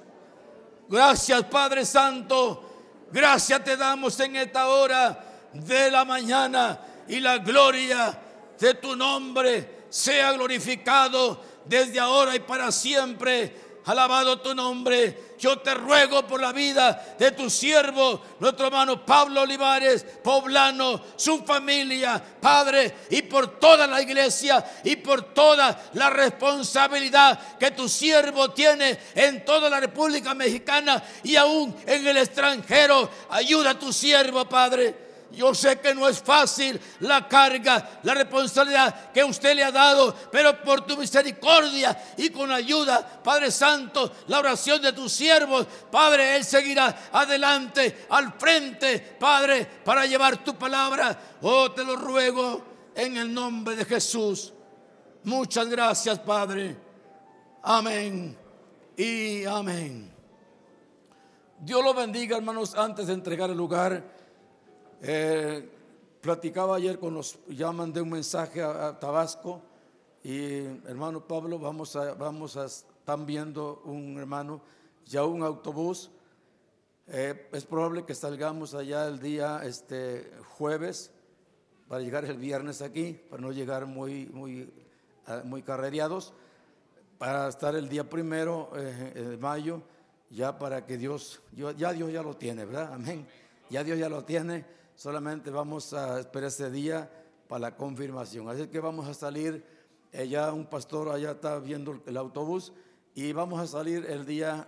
Gracias, 0.87 1.43
Padre 1.43 1.85
Santo. 1.85 2.63
Gracias 3.11 3.63
te 3.63 3.77
damos 3.77 4.19
en 4.19 4.35
esta 4.35 4.67
hora 4.67 5.23
de 5.53 5.91
la 5.91 6.05
mañana 6.05 6.79
y 7.07 7.19
la 7.19 7.37
gloria 7.37 8.17
de 8.59 8.73
tu 8.75 8.95
nombre 8.95 9.85
sea 9.89 10.33
glorificado 10.33 11.41
desde 11.65 11.99
ahora 11.99 12.35
y 12.35 12.39
para 12.39 12.71
siempre 12.71 13.66
Alabado 13.87 14.39
tu 14.39 14.53
nombre. 14.53 15.35
Yo 15.39 15.59
te 15.59 15.73
ruego 15.73 16.27
por 16.27 16.41
la 16.41 16.51
vida 16.51 17.15
de 17.17 17.31
tu 17.31 17.49
siervo, 17.49 18.21
nuestro 18.39 18.67
hermano 18.67 19.05
Pablo 19.05 19.43
Olivares, 19.43 20.03
poblano, 20.21 21.01
su 21.15 21.45
familia, 21.45 22.21
Padre, 22.41 22.93
y 23.11 23.21
por 23.21 23.59
toda 23.59 23.87
la 23.87 24.01
iglesia 24.01 24.65
y 24.83 24.97
por 24.97 25.33
toda 25.33 25.89
la 25.93 26.09
responsabilidad 26.09 27.57
que 27.57 27.71
tu 27.71 27.87
siervo 27.87 28.51
tiene 28.51 28.99
en 29.15 29.45
toda 29.45 29.69
la 29.69 29.79
República 29.79 30.33
Mexicana 30.33 31.01
y 31.23 31.37
aún 31.37 31.73
en 31.85 32.05
el 32.05 32.17
extranjero. 32.17 33.09
Ayuda 33.29 33.69
a 33.69 33.79
tu 33.79 33.93
siervo, 33.93 34.49
Padre. 34.49 35.06
Yo 35.31 35.53
sé 35.53 35.79
que 35.79 35.93
no 35.93 36.07
es 36.07 36.19
fácil 36.21 36.79
la 37.01 37.27
carga, 37.27 37.99
la 38.03 38.13
responsabilidad 38.13 39.11
que 39.11 39.23
usted 39.23 39.55
le 39.55 39.63
ha 39.63 39.71
dado, 39.71 40.15
pero 40.31 40.61
por 40.63 40.85
tu 40.85 40.97
misericordia 40.97 41.97
y 42.17 42.29
con 42.29 42.51
ayuda, 42.51 43.21
Padre 43.23 43.51
Santo, 43.51 44.11
la 44.27 44.39
oración 44.39 44.81
de 44.81 44.93
tus 44.93 45.11
siervos, 45.11 45.67
Padre, 45.91 46.37
Él 46.37 46.45
seguirá 46.45 47.09
adelante, 47.11 48.05
al 48.09 48.33
frente, 48.33 48.99
Padre, 49.19 49.65
para 49.83 50.05
llevar 50.05 50.43
tu 50.43 50.55
palabra. 50.55 51.17
Oh, 51.41 51.71
te 51.71 51.83
lo 51.83 51.95
ruego 51.95 52.63
en 52.95 53.17
el 53.17 53.33
nombre 53.33 53.75
de 53.75 53.85
Jesús. 53.85 54.53
Muchas 55.23 55.67
gracias, 55.67 56.19
Padre. 56.19 56.77
Amén 57.61 58.37
y 58.95 59.43
amén. 59.45 60.13
Dios 61.59 61.83
lo 61.83 61.93
bendiga, 61.93 62.37
hermanos, 62.37 62.75
antes 62.75 63.07
de 63.07 63.13
entregar 63.13 63.49
el 63.49 63.57
lugar. 63.57 64.16
Eh, 65.01 65.69
platicaba 66.21 66.77
ayer 66.77 66.97
con 66.97 67.13
los, 67.13 67.37
ya 67.49 67.71
mandé 67.71 68.01
un 68.01 68.09
mensaje 68.09 68.63
a, 68.63 68.97
Tabasco 68.99 69.61
y 70.23 70.61
hermano 70.87 71.25
Pablo, 71.25 71.59
vamos 71.59 71.95
a, 71.95 72.13
vamos 72.15 72.57
a, 72.57 72.65
están 72.65 73.25
viendo 73.25 73.81
un 73.85 74.17
hermano, 74.17 74.61
ya 75.05 75.23
un 75.23 75.43
autobús. 75.43 76.09
Eh, 77.09 77.47
es 77.53 77.65
probable 77.65 78.05
que 78.05 78.15
salgamos 78.15 78.73
allá 78.73 79.07
el 79.07 79.19
día 79.19 79.61
este, 79.63 80.31
jueves 80.57 81.11
para 81.87 82.01
llegar 82.01 82.25
el 82.25 82.37
viernes 82.37 82.81
aquí, 82.81 83.13
para 83.29 83.41
no 83.41 83.51
llegar 83.51 83.85
muy, 83.85 84.25
muy, 84.27 84.73
muy 85.45 85.61
carrereados. 85.61 86.33
para 87.17 87.47
estar 87.47 87.75
el 87.75 87.87
día 87.87 88.09
primero 88.09 88.71
eh, 88.75 89.25
de 89.29 89.37
mayo, 89.37 89.81
ya 90.29 90.57
para 90.59 90.85
que 90.85 90.97
Dios, 90.97 91.41
ya 91.53 91.93
Dios 91.93 92.11
ya 92.11 92.21
lo 92.21 92.35
tiene, 92.35 92.65
¿verdad? 92.65 92.93
Amén. 92.93 93.25
Ya 93.69 93.83
Dios 93.83 93.97
ya 93.97 94.09
lo 94.09 94.23
tiene, 94.23 94.65
solamente 94.97 95.51
vamos 95.51 95.93
a 95.93 96.19
esperar 96.19 96.47
ese 96.47 96.69
día 96.69 97.09
para 97.47 97.59
la 97.59 97.77
confirmación. 97.77 98.49
Así 98.49 98.67
que 98.67 98.79
vamos 98.81 99.07
a 99.07 99.13
salir, 99.13 99.63
eh, 100.11 100.27
ya 100.27 100.51
un 100.51 100.65
pastor 100.65 101.09
allá 101.09 101.31
está 101.31 101.59
viendo 101.59 102.01
el 102.05 102.17
autobús 102.17 102.73
y 103.15 103.31
vamos 103.31 103.61
a 103.61 103.67
salir 103.67 104.05
el 104.09 104.25
día 104.25 104.67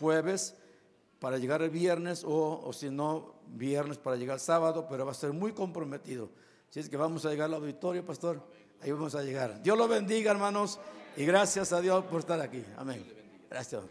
jueves 0.00 0.54
para 1.18 1.36
llegar 1.38 1.60
el 1.62 1.70
viernes 1.70 2.24
o, 2.24 2.62
o 2.64 2.72
si 2.72 2.88
no, 2.88 3.34
viernes 3.48 3.98
para 3.98 4.16
llegar 4.16 4.36
el 4.36 4.40
sábado, 4.40 4.86
pero 4.88 5.04
va 5.04 5.10
a 5.10 5.14
ser 5.14 5.32
muy 5.32 5.52
comprometido. 5.52 6.30
Si 6.70 6.80
es 6.80 6.88
que 6.88 6.96
vamos 6.96 7.26
a 7.26 7.30
llegar 7.30 7.46
al 7.46 7.54
auditorio, 7.54 8.04
pastor, 8.06 8.40
ahí 8.80 8.92
vamos 8.92 9.14
a 9.16 9.22
llegar. 9.22 9.60
Dios 9.62 9.76
lo 9.76 9.88
bendiga, 9.88 10.30
hermanos, 10.30 10.78
y 11.16 11.24
gracias 11.24 11.72
a 11.72 11.80
Dios 11.80 12.04
por 12.04 12.20
estar 12.20 12.40
aquí. 12.40 12.64
Amén. 12.76 13.04
Gracias. 13.50 13.82